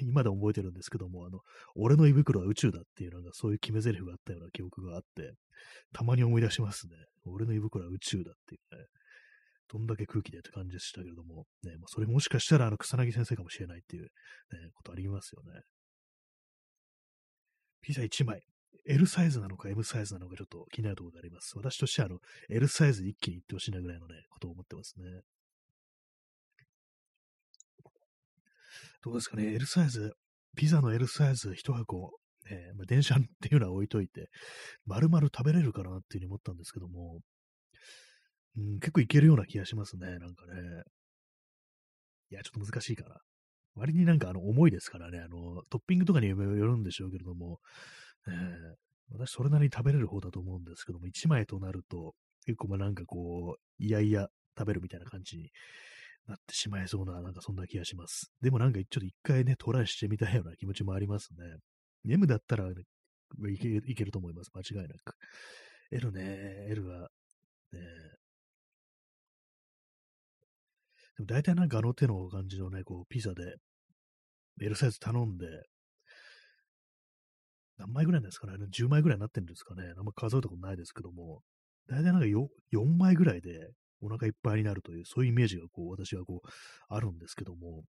[0.01, 1.41] 今でも覚えてるんですけども、あの、
[1.75, 5.33] 俺の胃袋は宇宙だっていう、なんかそういう決め台詞があったような記憶があって、
[5.93, 6.95] たまに思い出しますね。
[7.25, 8.85] 俺の胃袋は宇宙だっていうね。
[9.69, 14.09] どんだけ空気でって感じでしたけれども、ね、まあ、それもしかしたらあの草薙先生かもしれないっていう、ね、
[14.73, 15.61] ことありますよね。
[17.81, 18.43] ピザ1枚。
[18.89, 21.57] L サイズなのか M サイズなのかちょっと気になるところであります。
[21.57, 25.03] 私としてはあの L サイズ一気にいってほしいなぐらいのね、ことを思ってますね。
[29.07, 30.11] どうですかね、L サイズ、
[30.57, 32.11] ピザの L サイズ1箱、
[32.49, 34.27] えまあ、電車っていうのは置いといて、
[34.85, 37.21] 丸々食べれるかなっていうふうに思ったんですけども、
[38.57, 40.83] うん、結構いけるような気がしますね、なんかね。
[42.31, 43.15] いや、ちょっと難しいかな。
[43.75, 47.59] 割になんかあの重いですからね、あの、トッピングとかによるんでしょうけれども、
[48.27, 52.13] えー、私それなりに食べれる方だと思うんですけども、1枚となると、
[52.45, 55.49] 結構まあなんかこう、いやいや食べるみたいな感じに
[56.27, 58.31] なってしまいそうな、なんかそんな気がします。
[58.41, 61.37] でもなんかちょっと一回ね、トライしてみたいような気持ちもありますね。
[62.09, 62.73] M だったら、ね、
[63.49, 64.51] いけいけると思います。
[64.53, 65.15] 間違いなく。
[65.91, 67.09] L ね、L は、
[67.71, 67.79] ね、
[71.17, 73.55] でも大体なんかあの手の感じのね、こう、ピザで、
[74.61, 75.47] L サイズ頼んで、
[77.77, 79.83] 何枚ぐらいですかね ?10 枚ぐらいになってるんですかね？
[79.97, 81.41] あんま数えたことないですけども、
[81.87, 86.47] 大体なんか 4, 4枚ぐらいでお腹いっぱいになるという、そういうイメージがこう、私はこう、
[86.89, 87.83] あるんですけども、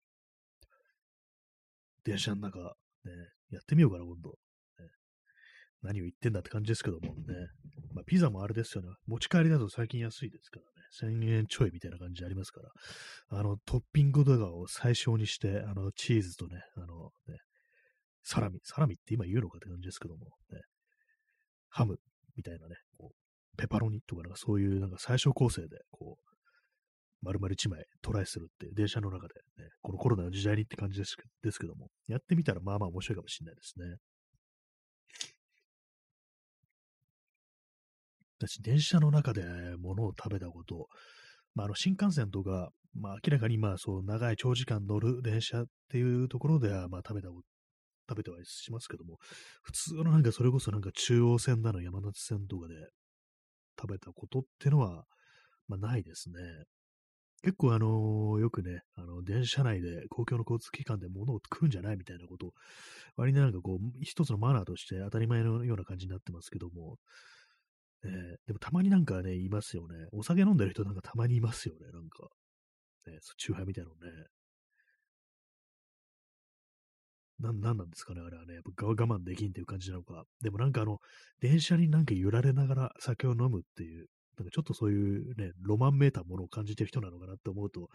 [2.04, 3.12] 電車の中、ね、
[3.50, 4.30] やってみようかな、今度。
[4.30, 4.34] ね、
[5.82, 7.34] 何を言ってんだって感じですけどもね。
[7.92, 8.90] まあ、ピザもあれですよね。
[9.06, 11.18] 持ち帰りだと最近安いですからね。
[11.20, 17.38] 1000円ちょいみたいな感じありますから、あの、トッピングとかを最小にして、あの、チーズとね、あの、ね、
[18.22, 20.60] サラミ、サラミって今言うのかって感じですけども、ね、
[21.68, 21.98] ハム
[22.36, 22.76] みたいなね、
[23.56, 26.34] ペパロニとかなんかそういうなんか最小構成で、こう、
[27.22, 33.96] 丸々1枚トライするって電車の中で、ね、このコロナの時代にって感じですですけども、やってみたらまあまあ面白いかもしれないですね。
[38.38, 39.42] 私、電車の中で
[39.78, 40.88] 物を食べたこと、
[41.54, 47.42] まあ、あの新幹線とか、まあ、明らかにまあそう長い長時間乗る電車っていうところでは、まあ、食べたこと
[48.08, 49.18] 食べてはしますけども、
[49.62, 52.74] 普通のなんかそれこそなんか中央線だの山手線とかで
[53.84, 55.04] 食べたことってのは、
[55.68, 56.36] まあ、ないですね。
[57.42, 62.52] 結構あのー、よくね、あの、電車内で公共の交通機関で物を食うんじゃないみたいなこと、
[63.16, 66.96] 割になんかこう、一つのマナーとして当たり前のような感じになってますけども、
[68.02, 68.10] えー、
[68.46, 70.06] でもたまになんかね、いますよね。
[70.12, 72.28] お酒飲んでる人なんかたまにいますよね、なんか。
[73.06, 74.24] ね、チューハイみたいなのね。
[77.38, 78.54] な、なんなんですかね、あれはね。
[78.54, 80.24] やっぱ我慢できんっていう感じなのか。
[80.40, 80.98] でもなんかあの、
[81.40, 84.06] 電車になんか揺られながら酒を飲むっていう、
[84.38, 87.88] なんかちょっとそういうね、ロマンめいたものを感じてる人なのかなって思うと、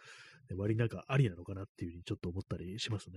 [0.50, 3.16] ね、割になんかありなのかなっていうふうにちょっと思ったりしますね。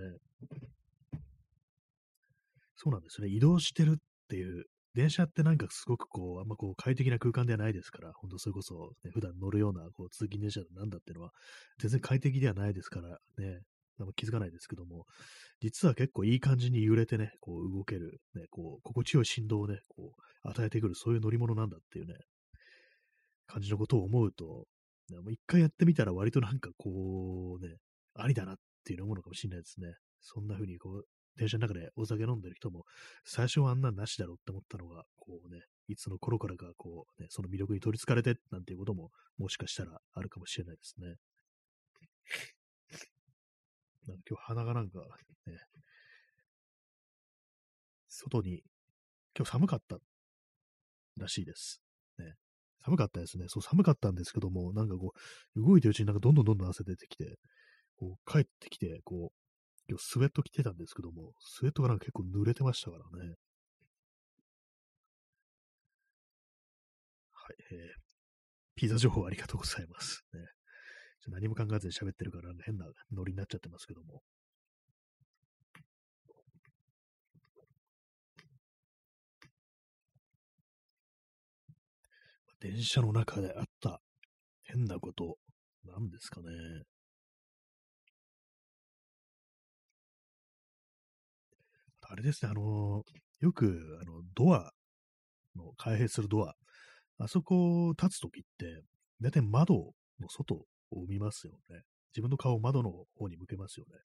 [2.77, 3.29] そうなんですね。
[3.29, 11.31] 移動してるっていう電車ってなんかすごくこう、あんまこう快適な空間ではないですから、本当それこそ、ね、普段乗るようなこう通勤電車なんだっていうのは、
[11.79, 13.09] 全然快適ではないですから
[13.39, 13.61] ね、
[14.03, 15.07] あんま気づかないですけども、
[15.61, 22.15] 実は結構いい感じに揺れてね、こう動ける、ね、こう、心地よい振動をね、こう、与えてくる、そういう乗り物なんだっていうね、
[23.47, 24.67] 感じのことを思うと、
[25.31, 27.77] 一回やってみたら割となんかこうね、
[28.15, 29.95] ありだなっていうの思うのかもしれないですね。
[30.21, 31.05] そんな風にこう、
[31.37, 32.85] 電車の中でお酒飲んでる人も、
[33.25, 41.17] 最初はあんなんなしだろうって思ったのが、こうね、いつの頃からか、こう、ね、その魅力に取り憑かれて、なんていうことも、もしかしたらあるかもしれないですね。
[44.07, 45.01] なんか今日鼻がなんか、
[45.47, 45.59] ね、
[48.09, 48.63] 外に、
[49.37, 49.99] 今日寒かった
[51.17, 51.81] らしいです。
[52.19, 52.35] ね。
[52.85, 53.47] 寒かったですね。
[53.49, 55.13] そう、寒かったんですけども、なんかこ
[55.57, 57.39] う、動いてるうちになんかどんどんどんどん汗出てきて、
[57.97, 59.37] こう、帰ってきて、こう、
[59.89, 63.35] 今日スウェット着てたんですけども、スウェットがなんか結構濡れてましたからね。
[67.33, 68.01] はい、えー、
[68.77, 70.25] ピザ情報ありがとうございます。
[70.33, 70.41] ね、
[71.29, 74.23] 何も考えずに喋ってるから、変なノリになっちゃってますけども。
[82.61, 84.01] 電車の中であった
[84.65, 85.37] 変なこと、
[85.85, 86.47] 何ですかね。
[92.03, 93.03] あれですね、あの、
[93.41, 94.73] よく、あの、ドア
[95.57, 96.55] の、開閉するドア、
[97.19, 98.83] あそこを立つときって、
[99.21, 101.83] 大体窓の外を見ますよね。
[102.13, 103.99] 自分の顔を窓の方に向けますよね。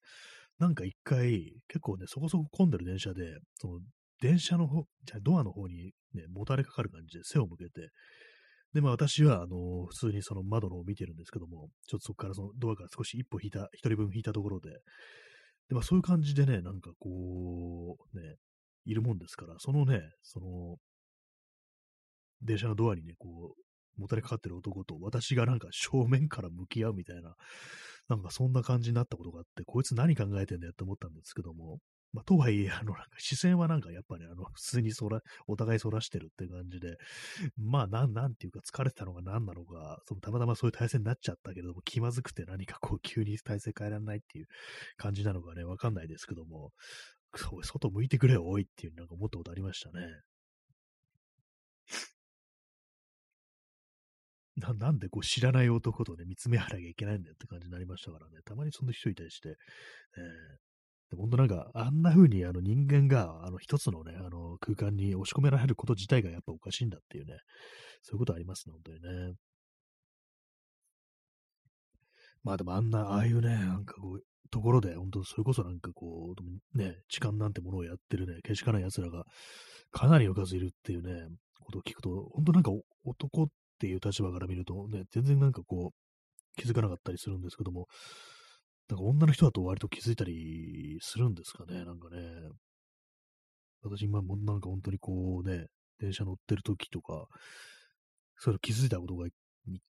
[0.59, 3.79] なんか一回、結構ね、そこそこ混んでる電車で、その、
[4.21, 7.89] 電車の方、じゃドアの方にね、もたれかかる感じで背を向けて、
[8.73, 14.71] で、まあ私は、あの、普通にその窓の方を見てるんですけども、ちょっとそこからそのドアから少し一歩引いた、一人分引いたところで、
[15.69, 18.35] で、まあそういう感じでね、なんかこう、ね、
[18.85, 20.77] いるもんですから、そのね、その、
[22.41, 23.66] 電車のドアにね、こう、
[23.97, 27.35] もたれかかってる男と私がなんか正面から向き合うみたいな、
[28.09, 31.79] なんかそんな感じになったことがあって、こいつ何考えてんだよって思ったんですけども、
[32.13, 36.97] まあ、とはいえ、あの、なんか視線はなんかやっぱり、あの、 普通にそら、お互いそらしてるって感じで、
[37.57, 44.47] まあ、なん、なんていうか疲れてたのが何なのか、そのたまたまそういう体勢になっちゃったけれども、気まずくて何かこう、急に体勢変えられないっていう
[44.95, 46.71] 感じなのかね、わかんないですけども、
[47.35, 50.07] そう、外向いてくれよ、おいっていうなんか思ったことありましたね。
[54.57, 59.49] ななんでこう知らない男とね、見つめ合わなきゃいけないんだよって感じになりましたからね、たまにそんな人いたりして、
[61.11, 67.37] えー、本当なんか、あんな風にあの人間があの一つのね、あの空間に押し込められること自体がやっぱおかしいんだっていうね、
[68.01, 69.33] そういうことありますね、本当にね。
[72.43, 76.33] まあでもあんな、ああいうね、なんかこう、ところで、本当それこそなんかこ
[76.73, 79.25] う、ね、痴漢なんてものをやってるね、けしからん奴らが
[79.91, 81.27] かなりの数いるっていうね、
[81.59, 82.71] ことを聞くと、本当なんか
[83.03, 87.87] 男っていう立場から見るとね、全然なんかこう、気づかなかったりするんですけども、
[88.89, 92.17] なんか女の人だと割と気づいたりするんですかね、なんかね。
[93.83, 95.67] 私今もなんか本当にこうね、
[95.99, 97.27] 電車乗ってる時とか、
[98.37, 99.33] それ気づいたことが一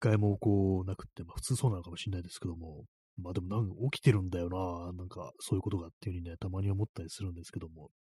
[0.01, 2.84] 回もこうなくって、まあ普通そうなのかもしれないですけども、
[3.22, 7.91] まあでもなんか起きてるんだよな、なんかそういうことがっていうふうにね、たまに思ったりするんですけども、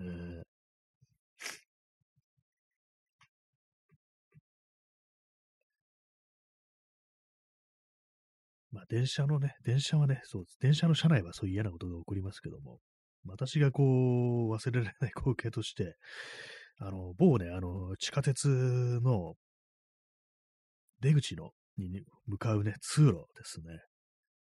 [0.00, 0.42] えー、
[8.74, 10.58] まあ、電車のね、電車はね、そうです。
[10.60, 12.80] 電車の車内はそういう嫌なことが起こりますけども、
[13.24, 15.94] 私がこう、忘れられない光景として、
[16.80, 18.48] あの、某ね、あの、地下鉄
[19.00, 19.34] の
[21.00, 23.78] 出口のに向かうね、通路ですね。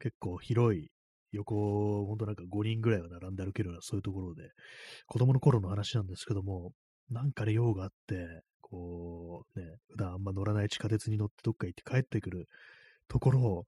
[0.00, 0.88] 結構広い、
[1.32, 4.48] 横、ほんとなんか5人ぐらいは並んで歩けるようなそういうところで、
[5.06, 6.72] 子供の頃の話なんですけども、
[7.10, 12.46] なんかね、用があって、こう、ね、普段あんま乗らない地下鉄に乗ってどっか行って帰ってくる
[13.08, 13.64] ところを、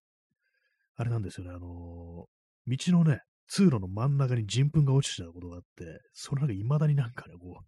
[0.99, 7.65] あれなんですよね、あのー、道のね、通路の真ん中に人糞が落ちてたことがあって、そのなんか未だになんかね、こう、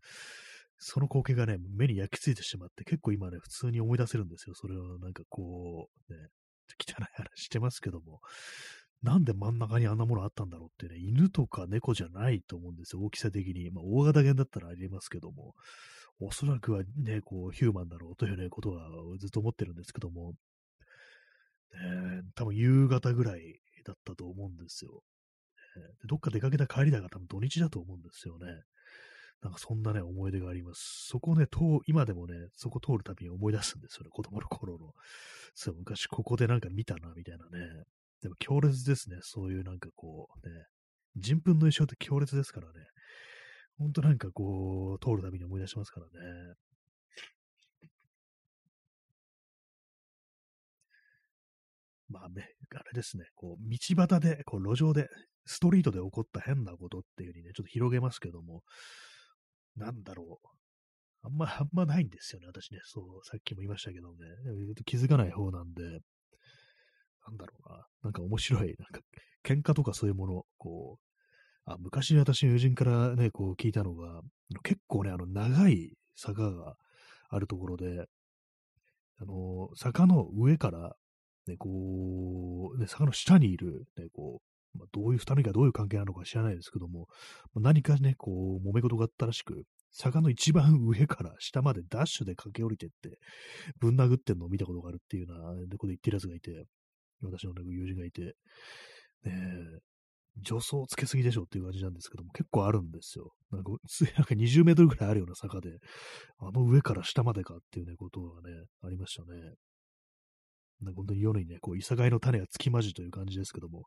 [0.78, 4.54] その光景がね、目に焼き付いてしまって、結構今ね、普通に思い出せるんですよ。
[4.54, 6.18] それをなんかこう、ね、
[6.76, 8.20] 汚い話してますけども、
[9.02, 13.70] なんで真ん中にあんなものあったんだろうってね、犬とか猫じゃないと思うんですよ、大きさ的に。
[13.70, 15.54] まあ、大型犬だったらありえますけども、
[16.18, 20.34] おそらくはね、こう、ヒューマンだろうというね、ことはずっと思ってるんですけども、
[21.74, 25.02] えー、多分夕方ぐらいだったと思うんですよ。
[25.76, 28.46] えー、どっか出かけた帰りだが多分土日だと思うんですよね。
[29.42, 31.06] なんかそんなね、思い出があります。
[31.08, 31.46] そこね、
[31.86, 34.92] 今でもね、そこ通るたびに思い出すんですよね、子供の頃の。
[35.54, 37.84] そう、昔ここでなんか見たな、みたいなね。
[38.20, 40.66] でも強烈ですね、そういうなんかこう、ね、
[41.16, 42.86] 人糞の衣装って強烈ですからね。
[43.78, 46.54] ほんとなんかこう、通るたびに思い出しますからね。
[52.10, 55.08] まあね、あれですね、こう、道端で、こう、路上で、
[55.46, 58.62] ストリートで起こった変なことっていう風にね、ちょっと広げますけども、
[59.76, 60.48] なんだろう。
[61.22, 62.80] あんま、あんまないんですよね、私ね。
[62.84, 64.16] そう、さっきも言いましたけどね。
[64.84, 65.98] 気づかない方なんで、な
[67.32, 67.86] んだろうな。
[68.04, 69.00] なんか面白い、なんか、
[69.44, 74.22] 喧嘩とかそういうもの、こう、あ、昔私の友人からね、こう聞いたのが、
[74.62, 76.74] 結構ね、あの、長い坂が
[77.28, 78.06] あるところで、
[79.18, 80.96] あの、坂の上から
[81.50, 84.40] ね、こう、ね、坂の下にいる、ね、こ
[84.74, 87.08] う、まあ、どういう二人がどういう関係なのか知らないですけども、
[87.54, 93.18] まあ、何かね、こう、揉め事があったらしく、坂の一番上から下までダッシュで駆け下りてって、
[93.80, 96.64] ぶん殴ってんのを見たことがあるっていうようなこと言ってる奴がいて、
[97.22, 98.34] 私の、ね、友人がいて、
[99.24, 99.34] ね
[100.44, 103.32] 助走つけすぎでしょっていう感じなんですけども、結構あるんですよ。
[103.50, 103.78] なんか、なん
[104.24, 105.70] か20メートルぐらいあるような坂で、
[106.38, 109.54] あの上から下までかっていうね、ことがね、ありましたね。
[110.82, 113.84] なんか本当に夜にね、こう、いさがいの種がつきまじという感じですけども、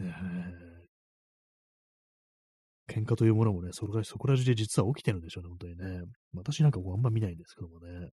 [0.00, 0.82] えー、
[2.92, 6.02] 喧嘩というものもね、そこらそこら中で実は起きてるんでしょうね、本当にね。
[6.34, 8.10] 私なんかこうあんま見ないんですけどもね。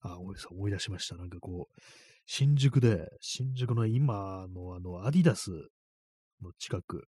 [0.00, 1.16] あ、思い出しました。
[1.16, 1.80] なんかこう、
[2.26, 5.50] 新宿で、新宿の今のあの、アディダス
[6.42, 7.04] の近く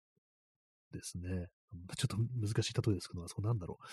[0.91, 1.47] ですね。
[1.97, 3.85] ちょっと難しい例えですけど、あそこなんだろう。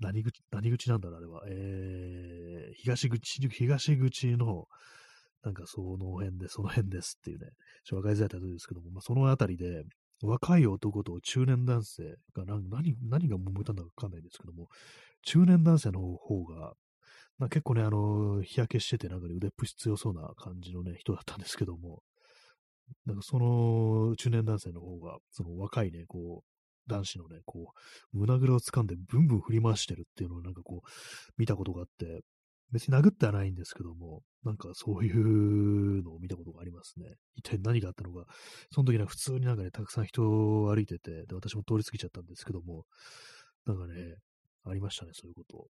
[0.00, 1.42] 何口、何口なんだろう、あれは。
[1.48, 4.66] えー、東口、東口の、
[5.42, 7.46] なんかその辺で、その辺ですっていうね、
[7.84, 9.84] ちょっと分かりづらい例えですけども、まあ、そのあたりで、
[10.22, 14.68] 若い男と中年男性が何、何、何が揉めたんだかわかんないんですけども、
[15.22, 16.74] 中年男性の方が、
[17.38, 22.02] ま、結構ね、あの、日焼けしてて、なんか、ね、腕っぷし強そうな感じのね、人だったんですけども、
[23.06, 26.57] なんかその中年男性の方が、その若いね、こう、
[26.88, 27.72] 男子のね、こ
[28.12, 30.88] う、胸ぐらを掴んでブンブン振り回してるっていうのをなんかこう、
[31.36, 32.22] 見たことがあって、
[32.70, 37.14] 別に殴ってはないんですけども、なんかそういうのを見たことがありますね。
[37.36, 38.26] 一体何があったのか、
[38.72, 42.84] その時は普通になんかね、たくさん人を歩いてて、で、私も通り過ぎちゃったんですけども、
[43.66, 44.16] なんかね、
[44.64, 45.68] ありましたね、そういうこと。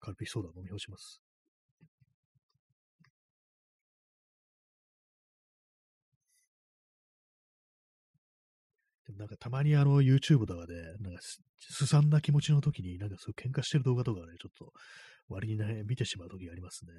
[0.00, 1.23] カルピスソーダ飲み干します。
[9.18, 11.20] なんかたまにあの YouTube とかで、なんか
[11.58, 14.72] すさんだ気持ちの時に、なんかそうい喧嘩してる動画とかね、ちょっと
[15.28, 16.92] 割にね、見てしまう時がありますね。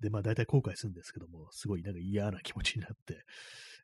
[0.00, 3.22] で、まあ大体後悔するんですけども、すごいなんか嫌な気持ちになって、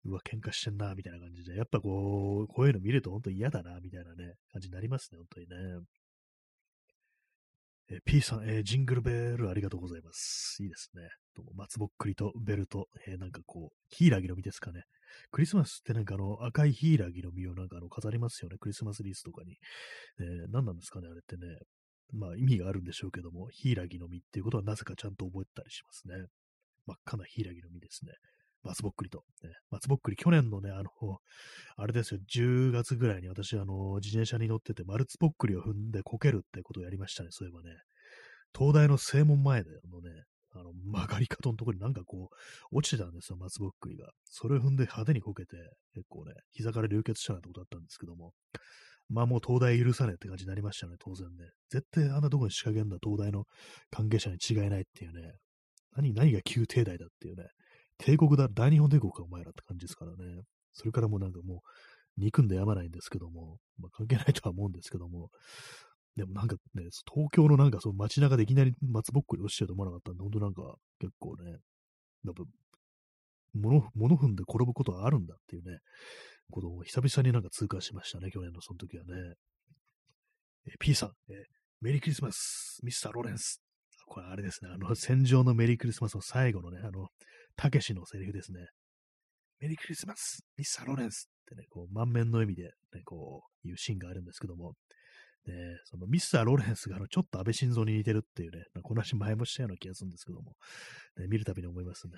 [0.05, 5.57] うわ、喧嘩してんな、みたいな感じで、やっぱこう、こういうの見ると本当嫌だな、みたいなね、感じになりますね、本当にね。
[7.89, 10.62] え、P さん、えー、ジングルベールありがとうございます。
[10.62, 11.03] いいですね。
[11.37, 14.84] どうも松ぼっくりとベルと、えー、なんかこう、ヒイラギの実ですかね。
[15.30, 18.57] クリスマスってなんかあの赤いヒイラギの実をなんかあの飾りますよね。
[18.59, 19.59] クリスマスリースとかに。
[20.18, 21.59] えー、何なんですかね、あれってね。
[22.14, 26.24] まあ意味があるんでしょうけども、ヒイラギの実っていうことはなぜかちゃんと覚えたりしますね。
[26.87, 28.12] 真っ赤なヒイラギの実ですね。
[28.62, 29.22] 松ぼっくりと。
[29.70, 30.91] 松ぼっくり、去年のね、あの、
[31.76, 37.76] あれですよ、10月ぐらいに私、あの、自転車に乗ってて、マルツぽっくりを踏んでこけるってことをやりましたね、そういえばね。
[38.57, 40.11] 東大の正門前でのね、
[40.59, 44.11] あの、曲がり角のところになんかこう、落ちてたんですよ、松ぼっくりが。
[44.24, 45.57] それを踏んで派手にこけて、
[45.94, 48.32] 結構ね、膝から流血したなんてことだったんですけども、
[49.09, 51.50] まあもう東大許さねえって感じになりましたね、当然ね。
[51.70, 53.44] 絶対あんなとこに仕掛けんだ東大の
[53.90, 55.32] 関係者に違いないっていうね。
[55.96, 57.44] 何、何が旧帝大だっていうね。
[57.98, 60.42] 帝国だ、大日本帝国かお前らって感じですからね。
[60.72, 61.59] それからもうなんかもう、
[62.18, 65.30] 憎んでやまないんですけども、まあ、関係ないとは思うんですけども、
[66.16, 71.50] でもなんかね、東京のなんかその街中でいきなり松ぼっくり落ちてると思わなかったんで、本当なんか結構ね、
[72.24, 72.42] やっぱ、
[73.54, 75.78] 物、物踏んで転ぶことはあるんだっていうね、
[76.50, 79.34] ことを久々になんか通過しましたね、去年のその時はね。
[80.68, 81.44] え P さん、え
[81.80, 83.60] メリークリスマス、ミスター・ロレンス。
[84.06, 87.08] これあれですね、あの、戦場のメリークリスマスの最後のね、あの、
[87.56, 88.60] たけしのセリフですね。
[89.60, 94.74] メリークリスマス、ミスター・ロレンスってね、こう、満面の意味で、ね、こう、いうシーンがあるんですけども、
[95.47, 100.55] ね、そのミスター・ロレンスがあのちょっと安倍晋三に似てるっていうね、この話前もしたような気がするんですけども、
[101.16, 102.12] ね、見るたびに思いますね。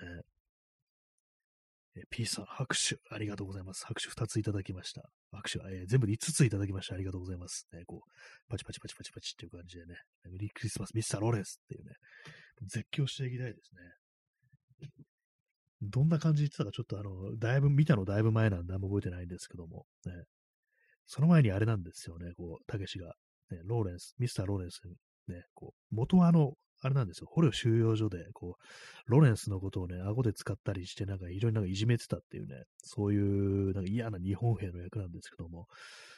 [1.96, 3.84] え P さん、拍手ありがとうございます。
[3.86, 5.02] 拍手2ついただきました。
[5.32, 6.94] 拍手、えー、全部で5ついただきました。
[6.94, 7.66] ありがとうございます。
[7.72, 8.10] ね、こう、
[8.48, 9.94] パチパチパチパチパチっていう感じでね、
[10.30, 11.92] メリークリスマス、ミスター・ロレンスっていうね、
[12.62, 14.88] 絶叫していきたいですね。
[15.82, 20.12] どんな感じで言ってたか、ちょっとあの、だいぶ、見たのだいぶ前なんで、あんま覚えてないんですけども、ね、
[21.08, 23.14] その前にあれなんですよね、こう、たけしが、
[23.50, 24.80] ね、ローレンス、ミスター・ローレンス
[25.26, 35.66] ね、こう、元はあの、あれなんですよ、捕虜収容所で、こう、ローレンスのことをね、顎で使ったりして、なんか非常になんかいじめてたっていうね、そういう、なんか嫌な日本兵の役なんですけども、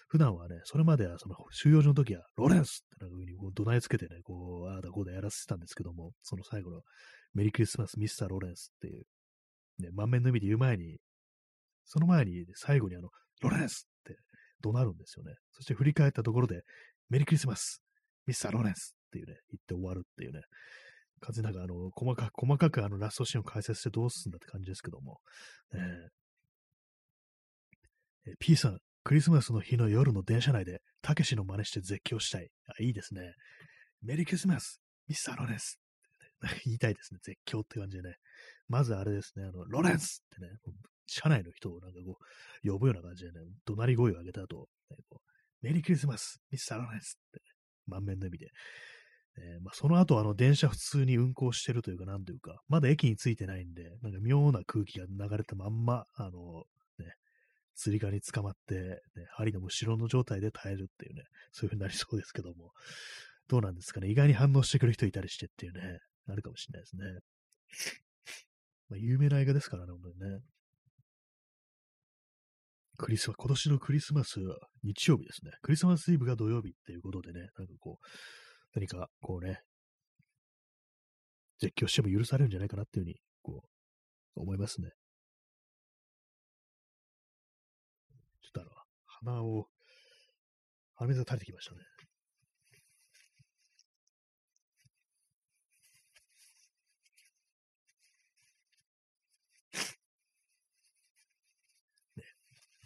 [0.08, 6.82] 普段はね、それまではその収容所の時は、ローレンスってなんか風にこう怒鳴りつけてね、こう、ああだこうだやらせてたんですけども、その最後の
[7.32, 8.16] Merry Christmas, Mr.
[8.16, 9.04] Lawrence っていう、
[9.78, 10.98] ね、満面の笑みで言う前に、
[11.84, 13.08] その前に最後にあの、
[13.40, 14.18] ローレンスって
[14.62, 15.34] 怒鳴るんですよね。
[15.52, 16.62] そして振り返ったところで、
[17.08, 17.82] メリークリスマス、
[18.26, 20.42] ミスター・ロレンスっていうね、言って終わるっていうね。
[21.20, 25.20] 風なんかあの、細かく、細かくあのラストシーンを解説してどうすんだって感じですけども。
[25.74, 32.48] えー、P さん、クリスマスの日の夜の電車内で、たけしの真似して絶叫したい。
[32.66, 33.34] あ、いいですね。
[34.02, 35.78] メリークリスマス、ミスター・ロレンス。
[36.64, 37.20] 言いたいですね。
[37.22, 38.16] 絶叫って感じでね。
[38.68, 40.56] まずあれですね、あの、ロレンスってね、
[41.10, 42.18] 車内の人をなんかこ
[42.64, 45.30] う、呼ぶような感じでね、怒鳴り声を上げた後、ね、こう
[45.62, 47.44] メリークリスマス、ミスター・ロレンスって、ね、
[47.86, 48.46] 満面の意味で。
[49.36, 56.64] えー、まあ、その後、あの、電車普通に運行してるというか、なんというか、まだ駅に着いてないんで、なんか妙な空気が流れたまんま、あの、
[56.98, 57.14] ね、
[57.74, 62.72] 釣り革に捕まって、ね、針の後ろの状態で耐えるっていうね、そういう風になりそうですけども、
[63.48, 65.98] どうなんですかね、意外に反応してくる人いたりしてっていうね、
[66.28, 67.04] あるかもしれないですね。
[68.90, 70.40] まあ、有名な映画ですからね、本当にね。
[73.00, 75.52] クリスマス、今年のクリスマスは日曜日ですね。
[75.62, 78.06] クリスマスイブが土曜日っていうことでね、なんかこう、
[78.74, 79.62] 何かこうね、
[81.60, 83.62] 絶叫しても許されるんじゃないかなっていうふうに、こ
[84.36, 84.90] う、思いますね。
[88.42, 88.70] ちょっとあの、
[89.06, 89.66] 鼻を、
[90.96, 91.80] 鼻水が垂れてきましたね。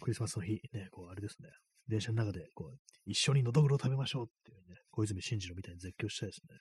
[0.05, 1.49] クリスマスの日、ね、こう、あれですね、
[1.87, 2.77] 電車の中で、こう、
[3.07, 6.59] 一緒にのどぐろ食べましょうっていうね、小泉進次郎みたいに絶叫したいですね。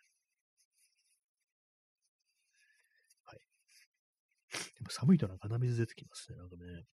[3.27, 3.39] はい。
[4.49, 6.39] でも寒いとなんか鼻水出てきますね。
[6.39, 6.85] なんかね、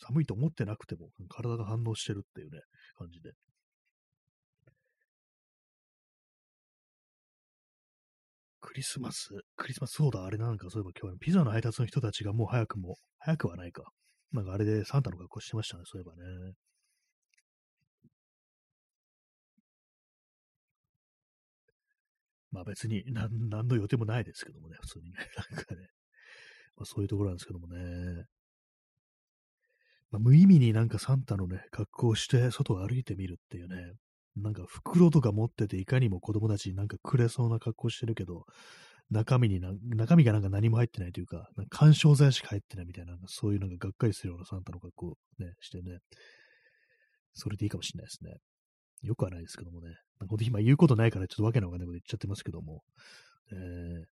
[0.00, 2.58] 寒いと思ってなくても体が反応してるっていうね、
[2.98, 3.30] 感じで。
[8.60, 13.92] クリスマス、クリスマス、そうだ、あれなんか、そういえば今日は、ピザの配達の人たちがもう早くも、早くはないか。
[14.34, 16.54] なんかあれでサンタの格好してましたね、そういえばね。
[22.50, 25.18] まあ別に何何の予定もないですけどもね、普通にね。
[25.50, 25.88] なんかね。
[26.76, 28.26] まあそういうところなんですけどもね。
[30.10, 33.94] まあ、無意味になんかサンタのね、格好をして外を歩いてみるっていうね。
[34.36, 38.46] なんか袋とか持ってていかにも子供たちになんかくれそうな格好してるけど、
[39.10, 45.98] 中身にな、中身がなんか何も入ってないというか、なんか干渉剤しか入ってないみたいな、そういうなんかがっかりするようなサンタの格好をね、してね。
[47.34, 48.36] それでいいかもしれないですね。
[49.02, 49.88] よくはないですけどもね。
[50.28, 52.82] ほんと今言うことないからちょっとわけのわかんないこと言っちゃってますけども。
[53.52, 54.04] えー、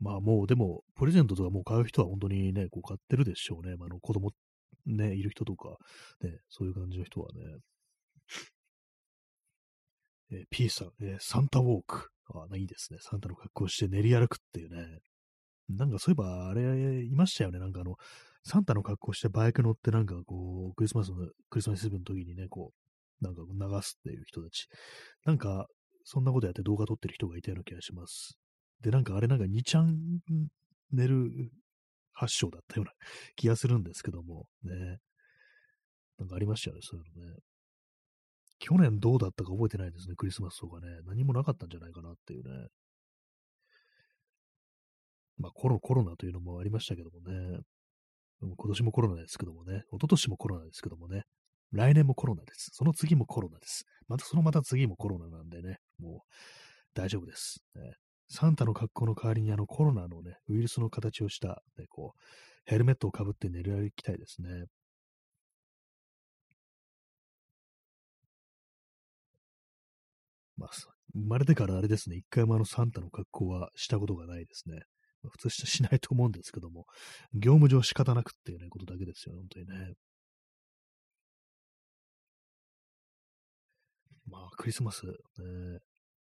[0.00, 3.76] まあもうでも、プレゼントとかもう買う人は本当にね、こう買ってるでしょうね。
[3.76, 4.32] まあ、の子供
[4.86, 5.76] ね、いる人とか、
[6.22, 7.40] ね、そういう感じの人はね。
[10.32, 12.10] えー、P さん、えー、サンタウォーク。
[12.32, 12.98] あ、いいですね。
[13.00, 14.98] サンタの格好して練り歩くっていうね。
[15.68, 17.58] なんかそういえば、あれ、いましたよね。
[17.58, 17.96] なんかあの、
[18.44, 21.16] サンタの格好してバイク乗ってなんかこう、クリスマスの、
[21.50, 22.72] クリスマスイブの時にね、こ
[23.22, 24.66] う、なんか流すっていう人たち。
[25.24, 25.66] なんか、
[26.04, 28.38] そんなことやって動画撮ってる人がいたような気がします。
[28.82, 30.20] で、なんかあれなんか2ちゃん
[30.92, 31.50] 寝る
[32.12, 32.92] 発祥だったような
[33.36, 34.98] 気がするんですけども、ね。
[36.18, 37.38] なんかありましたよね、そういうのね。
[38.64, 40.86] 去年どうだったか覚えてないですね、クリスマスとかね。
[41.06, 42.68] 何もなかったんじゃないかなっていうね。
[45.36, 47.60] まあコロコロナというのもありましたけどもね。
[48.40, 49.82] 今年もコロナですけどもね。
[49.92, 51.24] 一昨年もコロナですけどもね。
[51.72, 52.70] 来年もコロナです。
[52.72, 53.84] その次もコロナです。
[54.08, 55.76] またそのまた次もコロナなんでね。
[55.98, 56.34] もう
[56.94, 57.62] 大丈夫です。
[57.74, 57.96] ね、
[58.30, 62.20] サンタの格好の代わりにあのコロナのね、ウイルスの形をした、ね、こう、
[62.64, 64.64] ヘルメットをかぶって寝る歩きたいですね。
[70.56, 70.70] まあ、
[71.14, 74.80] 生まれてからあれですね、一回もあのサンタの格好はしたことがないですね。
[75.22, 76.86] まあ、普通し ないと思うんですけども、
[77.34, 79.94] 業務上仕方なくっていうね、ことだけですよ、本当にね。
[84.26, 85.12] まあ、クリスマス、ね、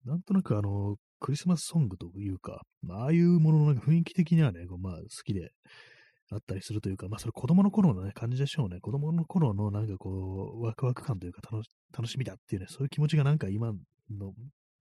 [0.06, 5.52] なんとなくあの、クリスマスソングというか、まあ、ああいうもののなんか雰囲気的にはね、まあ好きで
[6.30, 8.80] あったりするというか、まあそれ子供の頃のね、感じでしょうね。
[8.80, 13.74] 子供の頃のなんかこう、ワクワク感というか楽し楽しみだっていうね、そういう気持ちがなんか今
[14.12, 14.34] の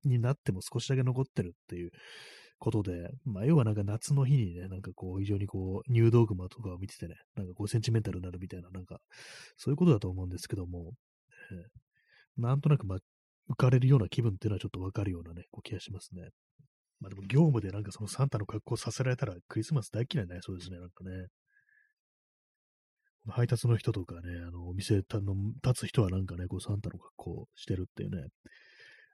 [0.03, 1.91] になっても少しだけ残ってるっていう
[2.59, 8.99] ことで、まあ要はなんか夏の日にね、なんかこう非常にこう、入道熊とかを見ててね、なんか5センチメンタルになるみたいな、なんか
[9.57, 10.93] そういうことだと思うんですけども、
[11.51, 12.97] えー、なんとなくまあ
[13.51, 16.29] 浮かれるような気分っていうのはちょっとわかるようなね、こう気がしますね。
[16.99, 21.27] まあでも業務でなんかそのサンタの格好させられたらクリスマス大嫌いになりそうですね、なんかね。
[23.29, 25.01] 配達の人とかね、あの、お店の
[25.61, 28.29] 立つ人はなんかね、こうサンタの格好してるっていうね。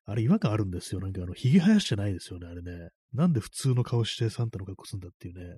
[0.05, 1.01] あれ違和感あるんですよ。
[1.01, 2.89] なんかあの、髭生やしてないですよね、あれね。
[3.13, 5.57] なんで普通の顔してサンタの格好するんだっていうね。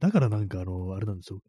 [0.00, 1.40] だからなんかあの、あれなんですよ。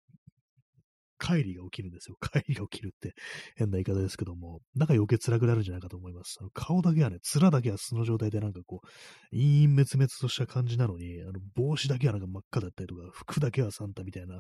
[1.20, 2.16] 帰りが起きるんですよ。
[2.22, 3.14] 帰りが起きるって
[3.58, 6.38] 変な言い方ですけども、なんか余計辛くなるんじゃないかと思います。
[6.40, 8.88] あの顔だけはね、面だけは素の状態でなんかこう、
[9.32, 14.40] 陰陰滅滅とした感じなのに、あの帽子だけはなんか真っ赤だったりとか、服だけはサンタみたいな、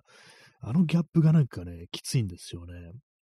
[0.61, 2.73] あのギャップがなんかね、きついんですよね。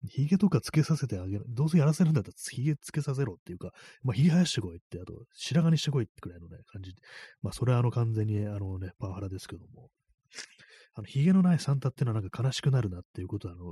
[0.09, 1.45] 髭とかつけさせてあげる。
[1.49, 6.93] どうせやらせるんだったら髭つけさせろっていうか、まあ、髭生やしてこいって、あと、白髪にしてこいってくらいのね、感じ。
[7.43, 9.89] まあ、それはあの完全にあのね、パワハラですけども。
[10.97, 13.65] あの、髭のないサンタっていうのはなんか悲しくなるなっていうことは、あの、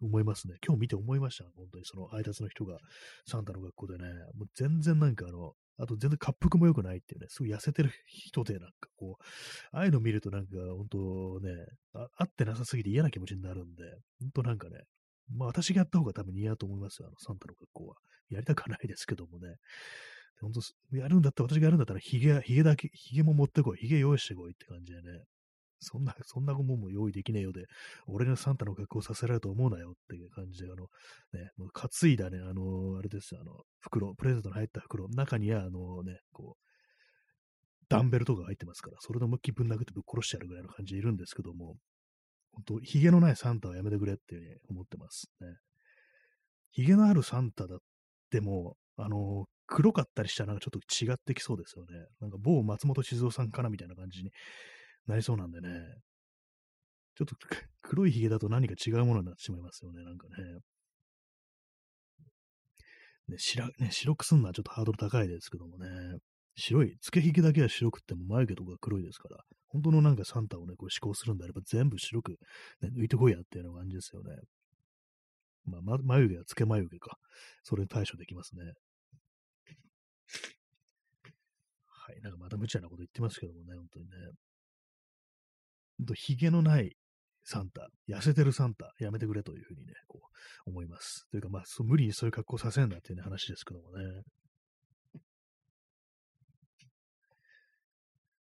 [0.00, 0.54] 思いますね。
[0.66, 1.44] 今日見て思いました。
[1.54, 2.78] 本当にその配達の人が
[3.26, 4.04] サンタの学校でね、
[4.34, 9.24] もう全然なんかあの、あと全然滑腹も良くないっていうね、すごい痩せてる人でなんかこう、
[9.76, 11.50] ああいうの見るとなんか本当ね、
[11.94, 13.84] あ合ってなさすぎて嫌な気持ちになるんで、
[14.20, 14.84] 本当なんかね、
[15.36, 17.96] まあ私がやった方が多分似合うと思いますよ、あのサンタの学校は。
[18.30, 19.56] やりたくはないですけどもね。
[20.40, 25.24] 本当やるんだったら、私がやるんだったら、髭、髭だけ、髭も持ってこい、髭用意してこいって感じでね。
[25.78, 27.66] そんな、そんなもんも用意できねえようで、
[28.06, 30.86] 俺がサンタの格好させられると思うなよっていう感じで、あの、
[31.32, 41.76] ね、もう担いだね、あの、あれですよ、あの、袋、プレゼントの入った袋、中には、あのね、こう、ダンベルとか入ってますから、それの向きぶん殴ってぶっ殺してやるぐらいの感じでいるんですけども、
[42.52, 45.48] 本当髭のないサンタはやめてくれっていうふうに思ってますね。
[46.72, 47.78] 髭のあるサンタだっ
[48.30, 52.06] ても、あの、黒かったりしたらなんかちょっと違ってきそうですよね。
[52.20, 54.30] なんか某松本静雄さんかなみたいな感じに
[55.06, 55.68] なりそうなんでね。
[57.14, 57.36] ちょっと
[57.82, 60.34] 黒い髭だと何か違うものになってしまいますよね、なんかね。
[63.28, 66.18] ね白ね白くすんのはちょっとハードル高いですけどもね。
[66.54, 69.42] 白い、つけ髭だけは白くっても眉毛とか黒いですから、
[69.72, 72.32] 本当のなんかサンタをね、こう思考するんであれば全部白く、
[72.82, 74.36] ね、抜いてこいやっていうような感じですよね。
[75.64, 77.16] まあ、ま、眉毛はつけ眉毛か。
[77.62, 78.64] それに対処できますね。
[81.86, 82.20] はい。
[82.20, 84.10] なんかまた無茶なこと言ってますけどもね、本当にね。
[85.98, 86.96] ほんと、髭のない
[87.44, 90.20] サンタ、痩せてるサンタ、やめてくれというふうにね、こ
[90.66, 91.26] う、思います。
[91.30, 94.22] というか、まあ、無理にそういう格好させんなっていう、ね、話ですけどもね。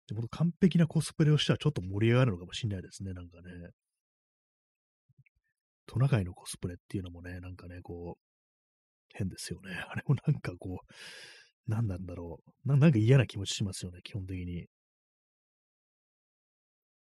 [0.07, 3.71] でも完璧なコスプレをしたらちょっと盛り上がるのかもしれないですね、なんかね。
[5.85, 8.21] トナカイのコスプレっていうのもね、なんかね、こう、
[9.13, 9.71] 変ですよね。
[9.89, 10.93] あれもなんかこう、
[11.67, 12.77] 何なんだろうな。
[12.77, 14.67] なんか嫌な気持ちしますよね、基本的に。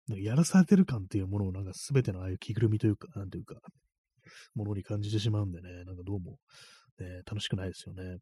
[0.07, 3.59] なんかやらされてる感っていうものをなんか全てのああいう着ぐるみというか、なんていうか、
[4.53, 6.37] ものに感じてしまうんでね、なんかどうも、
[6.99, 8.19] ね、楽しくないですよね。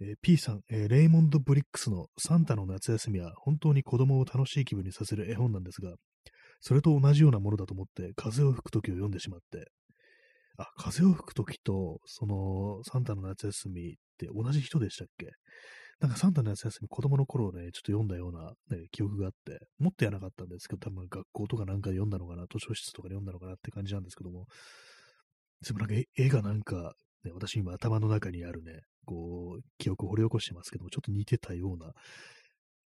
[0.00, 5.94] えー、P さん、えー、レイモンド・ブリックスのサンタの夏休みは本当に子供を楽しい気分にさせる絵本なんですが、
[6.60, 9.66] それと同じようなものだと思って風を吹く時を読んでしまって、
[10.58, 15.30] あ、風を吹く時と、その、サンタの夏休みって同じ人でしたっけ？
[16.00, 24.46] なんかサンタの夏休み子供の頃ね、ちょっと読んだような、ね、記憶があって、持ってやなかったんですけど、多分学校とかなんか読んだのかな、図書室とかで読んだのかなって感じなんですけども、
[25.66, 26.94] でもなんか絵がなんか、
[27.24, 31.92] ね、私今頭の中にあるね、こう、記憶を掘り起こしてますけども、ちょっと似てたような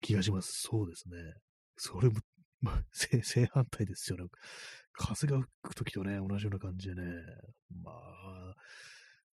[0.01, 0.63] 気がします。
[0.63, 1.17] そうですね。
[1.77, 2.21] それも、
[2.61, 4.25] ま あ、正反対ですよね。
[4.93, 7.03] 風が吹くときとね、同じような感じでね、
[7.83, 8.55] まあ、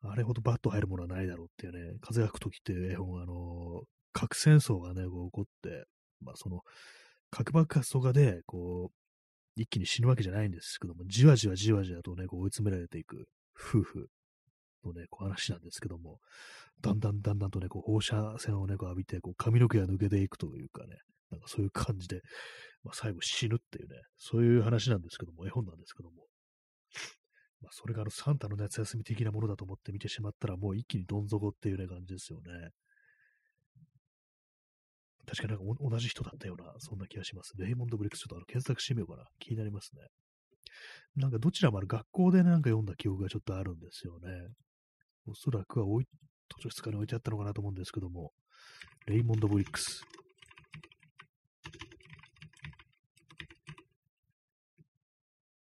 [0.03, 5.87] あれほどバット入るものはないだろうっていうね、風が吹くときっていう絵本、あの、核戦争がね、こう起こって、
[6.21, 6.63] まあその、
[7.31, 14.09] 核爆発とかで、こう、一気に死ぬわけじゃないんですけども、じわじわじわじわとね、こう追い詰められていく夫婦
[14.85, 16.19] のね、こう話なんですけども、
[16.81, 20.97] だんだんだんだんとね、こう放射線をね、こう浴びて、こう髪の毛が抜けていくというかね、
[21.31, 22.23] なんかそういう感じで、
[22.85, 26.27] まあ、最後死ぬっていうね、そういう話なんですけども、絵本なんですけども、
[27.61, 32.71] まあ、それがあのサンタの夏休み的なものだと思って見てしまったら、もう一気にどん底っていうね、感じですよね。
[35.27, 37.53] 確かなんか同じ人だったような、そんな気がします。
[37.59, 39.25] レイモンド・ブリックス、ちょっとあの検索してみようかな。
[39.39, 40.03] 気になりますね。
[41.17, 44.31] なんかどちらもある学校で、ね、なんか読んだ記憶がちょっとあるんですよね。
[45.31, 46.07] おそらくは置い
[46.57, 48.33] 図書室かに置いてあったのかなと思うんですけども、
[49.07, 50.03] レイモンド・ブリックス。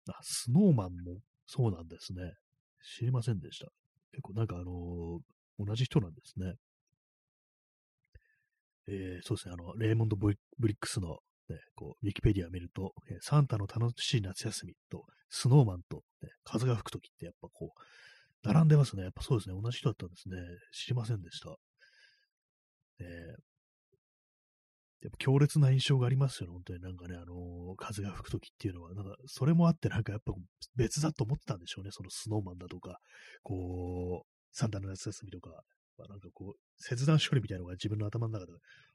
[0.10, 2.34] あ、スノーマンもそうなんですね。
[2.98, 3.68] 知りませんでした。
[4.12, 6.56] 結構なんかあのー、同じ人なんですね。
[8.88, 10.38] えー、そうですね、あの、レイモンド・ブリ
[10.74, 11.18] ックスの、
[11.50, 17.82] ね、こう、ウィキペディア見ると、え、サンタの楽しい夏休みと、スノーマンと、ね、風が吹くときってやっぱこう、
[18.44, 19.04] 並んでますね。
[19.04, 19.60] やっぱそうですね。
[19.62, 20.38] 同じ人だったんですね。
[20.72, 21.56] 知りませんでした。
[23.00, 23.08] えー、
[25.02, 30.34] やっぱ強烈な印象がありますよね、本当になんかね、あのー、風が吹くときっていうのは、なんか、それもあってなんかやっぱ
[30.76, 32.98] 別だと思ってたんでしょうね、そのスノーマンだとか、
[33.44, 35.52] こう、サンタの夏休みとか、
[35.98, 38.54] まあ、なんかこう、切断処理みたいなのが自分の頭の中で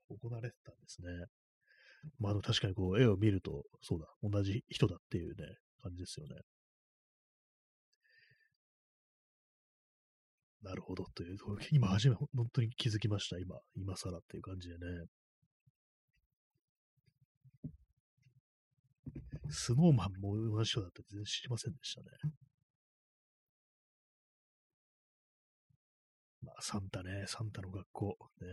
[0.08, 1.08] 行われてたんですね。
[2.18, 5.44] まあ、あの、確かにこう、絵を見ると、そうだ、同じ人だっていうね、
[5.82, 6.34] 感じですよね。
[10.62, 11.38] なるほど、という、
[11.72, 14.80] 今初め、本当に気づきました、今、今更っていう感じでね。
[19.50, 22.06] スノーマンも同じ人だって全然知りませんでしたね。
[26.42, 28.46] まあ、サンタね、サンタの学校、ね、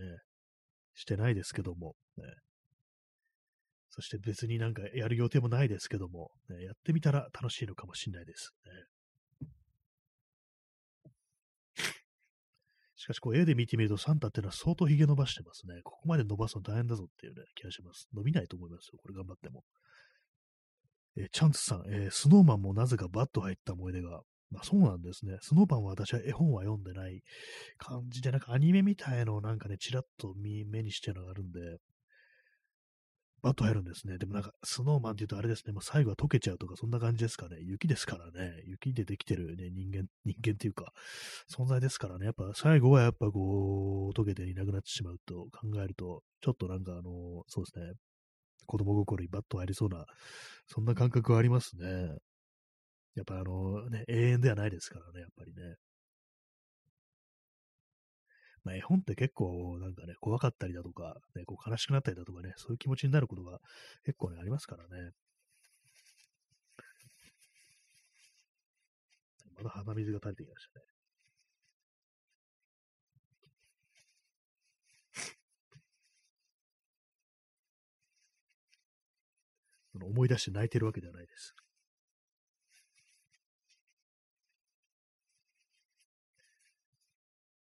[0.95, 2.23] してないですけども、ね。
[3.91, 8.51] そして別になんかやる予定もないですけども、ね、やってみたら楽しいのかもしれないです。
[8.65, 8.71] ね。
[12.99, 15.79] しかし、こう絵で見てみるとサンタっていうのは相当髭伸ばしてますね。
[15.85, 18.09] ここまで伸ばすの大変だぞっていうね、気がします。
[18.13, 18.99] 伸びないと思いますよ。
[19.01, 19.63] これ頑張っても。
[21.15, 24.19] えー、チャンツさん、えー、スノーマンもなぜかバッと入った思い出が。
[24.51, 25.37] まあそうなんですね。
[25.39, 27.21] スノーマンは私は絵本は読んでない
[27.77, 31.59] 感じで、なんかアニメみたいのをなんかね、ちらっと目にしてるのがあるんで、
[33.41, 34.17] バッと入るんですね。
[34.17, 37.57] でもなんか、スノーマンって言うとあれですね、もう最後は溶けちゃうとか、そんな感じですかね。
[37.61, 38.63] 雪ですからね。
[38.65, 40.91] 雪でできてるね、人間、人間っていうか、
[41.49, 42.25] 存在ですからね。
[42.25, 47.93] やっぱ最後はやっぱこう、溶けていなくなってしまうと考えると、ちょっとなんかあの、そうですね、
[48.65, 50.05] 子供心にバッと入りそうな、
[50.67, 52.17] そんな感覚はありますね。
[53.15, 55.75] やっぱあのね、永遠ではないですからね、やっぱりね。
[58.63, 63.59] まあ、絵本って結構なんかね、怖かったりだとか、ね、こう悲しくなったりだとかね、そういう気持ちになることが
[64.05, 65.11] 結構ね、ありますからね。
[69.57, 70.85] まだ鼻水が垂れてきましたね。
[80.01, 81.53] 思い出して泣いてるわけではないです。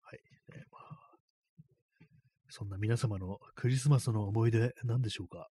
[0.01, 0.19] はい。
[0.57, 1.17] ね、まあ、
[2.57, 5.47] そんな皆様のクリスマスの思い出何でしょうか？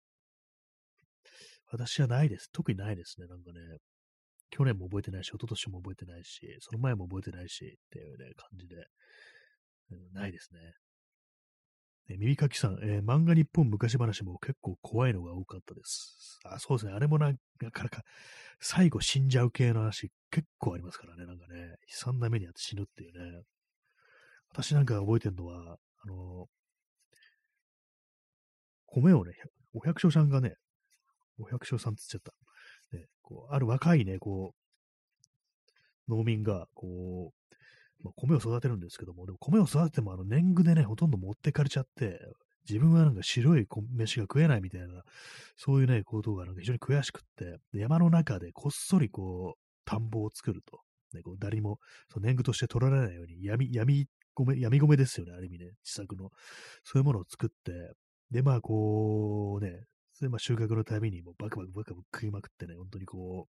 [1.70, 2.50] 私はないです。
[2.50, 3.28] 特にないですね。
[3.28, 3.60] なんかね、
[4.50, 8.74] 去年も覚えてないし、一昨年も覚えてないし、その前も覚えてないし、っていうね、感じで、
[9.92, 10.58] うん、ないですね。
[12.08, 16.40] え耳かきさん、えー、漫画日本昔話も結構怖いのが多かったです。
[16.44, 16.92] あ、そうですね。
[16.92, 17.32] あれもな
[17.70, 18.02] かなか、
[18.58, 21.24] 最後死んじゃう系の話結構ありますからね。
[21.24, 23.42] なんかね、悲惨な目にあって死ぬっていうね。
[24.50, 26.48] 私なんか覚えてるのは、あの、
[28.86, 29.32] 米をね、
[29.74, 30.54] お百姓さんがね、
[31.38, 32.32] お百姓さんって言っちゃっ
[32.90, 32.96] た。
[32.96, 34.54] ね、こう、ある若いね、こ
[36.08, 42.20] う、農民が、こう、まあ、米を育てるんですけども、でも米を育ててもあの年貢でね、ほとんど持ってかれちゃって、
[42.68, 45.02] 自分はなんか白い飯が食えないみたいな、
[45.56, 50.80] そういうね、ことがなんか非常に悔しくって、山の中でこっそりこう、田んぼを作ると。
[51.14, 51.78] ね、こう誰も
[52.12, 54.06] そ年貢として取られないように闇、闇、
[54.56, 56.30] 闇米ですよね、ある意味ね、自作の。
[56.82, 57.92] そういうものを作って、
[58.30, 63.46] で、まあこうね、それまあ収穫のたびにもうバクバクバクバク食いまくってね、本当にこ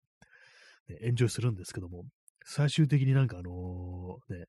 [0.88, 2.04] う、ね、エンジョイするんですけども、
[2.44, 4.46] 最終的になんかあの、ね、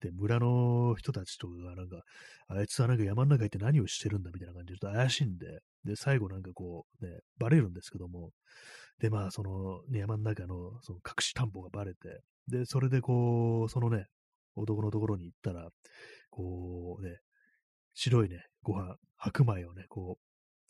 [0.00, 2.02] で、村の人たちとかがなんか、
[2.48, 5.46] あいつはなんか山の中行って何をしてるんだみたいな感じで、ちょっと怪しいんで、
[5.84, 8.30] で、最後なんかこう、ね、バレるんですけども、
[8.98, 14.06] で、まあ、その、ね、山の中のその隠し田んぼがバレて、で、それでこう、そのね、
[14.56, 15.68] 男のところに行ったら、
[16.30, 17.18] こうね、
[17.94, 20.22] 白いね、ご飯、白米をね、こう、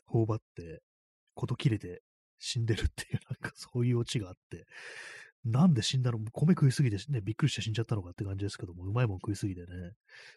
[0.06, 0.82] 頬張って、
[1.34, 2.02] こと切れて
[2.38, 4.66] 死んでるっていう、なんかそういうオチがあって、
[5.44, 9.66] なんで死んだの米食いすぎてね、びっくりして死んじゃったのかって感じですけども、うまいもん食いすぎてね、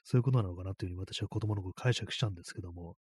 [0.04, 2.96] そういうことなのかなっていうふうに私は子供の頃解釈したんですけども、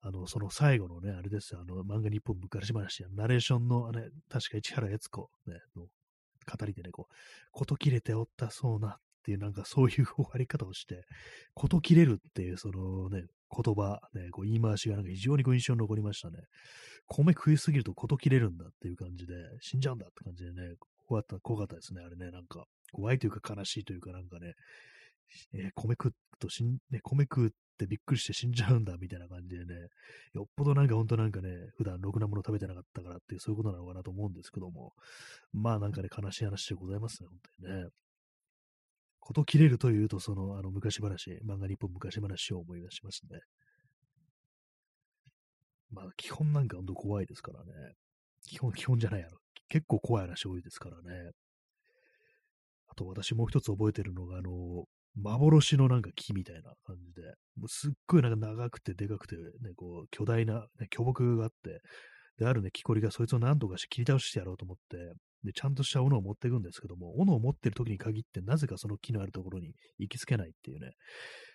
[0.00, 7.14] あの、その最後のね、あれですよ、あの、漫画日本昔話や、ナレーションの、あれ、確か市原悦子、ね、の語りでね、こう、
[7.52, 8.98] こと切れておったそうなっ
[9.28, 11.04] ていう、なんかそういう終わり方をして、
[11.52, 16.38] こと切れるっていう、そのね、言葉、ね、こう言い回しがなんか非常にこう印象に残りましたね。
[17.08, 20.76] 米食いすぎるとこと切れるんだっていう感じで、死んじゃうんだって感じでね、
[21.06, 22.64] 怖かった、怖かったですね、あれね、なんか。
[22.90, 24.54] 怖いというか悲しいというかなんかね、
[25.52, 29.74] えー、米食うと死ん、ね、米食うってびっくりして死んじゃうんだみたいな感じでね、
[30.32, 34.92] よっぽどなんか本当なんかね、普段ろくなもの食べてなかったからっていうそういうことなのかなと思うんですけども、
[35.52, 37.88] まあなんかね、悲しい話でございますね、本当にね。
[39.20, 43.40] こと切れるというと、その、あの、昔話、漫画日本昔話を思い出しますね。
[45.90, 47.72] まあ、基本なんか本当怖いですからね。
[48.46, 49.38] 基本、基本じゃないやろ。
[49.68, 51.30] 結構怖い話多いですからね。
[52.88, 54.84] あと私もう一つ覚えてるのが、あの、
[55.16, 57.22] 幻のなんか木みたいな感じで、
[57.56, 59.42] もうすっごいなんか長くてでかくて、ね、
[59.76, 61.80] こう、巨大な、ね、巨木があって、
[62.38, 65.12] で、あるね、木こりがそいつを何とかして切り倒してやろうと思って、
[65.44, 70.92] で、ちゃんとした斧を持っていくんですけども、斧を持ってる時に限って、なぜかその木のあるところに行きつけないっていうね、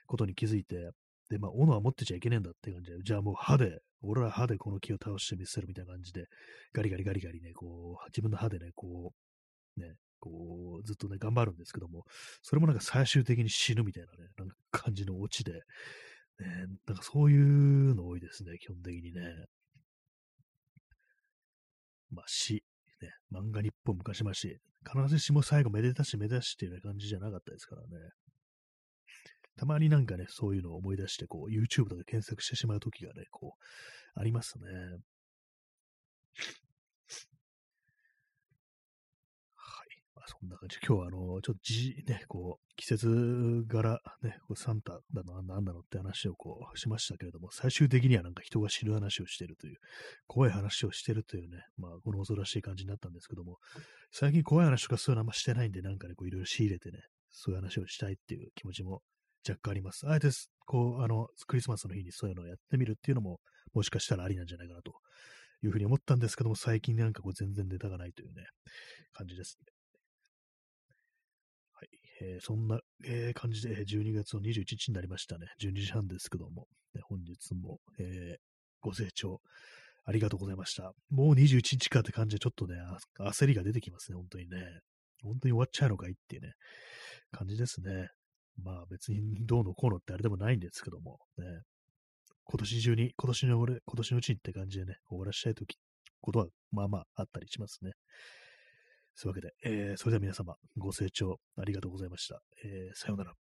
[0.07, 0.91] ことに気づいて、
[1.29, 6.25] で、まあ、斧は持ってちゃいけねえんだって感じで、じゃあもう歯で、俺は歯でこの木を倒してみせるみたいな感じで、
[6.73, 9.13] ガリガリガリガリね、こう、自分の歯でね、こ
[9.77, 12.03] う、ね、こう、ずっとね、頑張るんですけども、
[12.41, 15.59] それもなんか最終的に死ぬみたいなね、なんか感じのオチで、ね、
[16.87, 19.21] なんかそういうの多いですね、基本的にね。
[22.13, 22.63] まあ、死、
[23.01, 24.59] ね、漫画日本昔々、必
[25.07, 27.87] ずしも最後めでたしめでたしっていう感じじゃなかったですからね。
[29.55, 33.55] たまになんかね、そういうのを思い出して、こう、YouTube とか検索してしまうときがね、こ
[34.15, 34.65] う、ありますね。
[40.27, 40.77] そんな感じ。
[40.85, 49.77] 今日はあの、ちょっとじ、ね、こう、季節柄、ね、こうサンタだの、なんだのって話をこう、しましたけれども、最終的にはなんか人が死ぬ話をしてるという、
[50.27, 53.57] 怖い話をしてるというね、まあ、この恐ろしい感じになったんですけども、
[54.11, 56.99] 最近怖い話とかそういうのあんましてないんで、なんかね、こう、いろいろ仕入れてね、
[57.31, 59.01] そういう話をしたいっていう気持ちも
[59.47, 60.07] 若干あります。
[60.07, 60.29] あえて、
[60.65, 63.39] こう、あの、クリスマスの日にそういうのをやってみるっていうのも、
[63.73, 64.93] もしかしたらありなんじゃないかなと
[65.63, 68.45] いうふうに思ったんですけども、最近なんかこう全然ネタがないというね、
[69.13, 69.72] 感じですね。
[72.23, 75.47] えー、そんな、えー、感じで、12月の21日になりましたね。
[75.61, 78.37] 12時半ですけども、ね、本日も、えー、
[78.81, 79.41] ご清聴
[80.05, 80.93] ありがとうございました。
[81.09, 82.75] もう21日かって感じで、ちょっとね、
[83.19, 84.57] 焦りが出てきますね、本当にね。
[85.21, 86.53] 本当に終わっちゃうのかいっていうね、
[87.31, 88.07] 感じですね。
[88.61, 91.45] まあ別にどうのこうのってあれでもないんですけども、ね、
[92.45, 95.77] 今年中に、今年の俺、今年のうちにって感じでね、終わらしたいとき、
[96.21, 97.91] ことはまあまああったりしますね。
[99.15, 102.41] そういうわけで、えー、それでは皆様、ご清聴ありがとうございました。
[102.63, 103.42] えー、さようなら。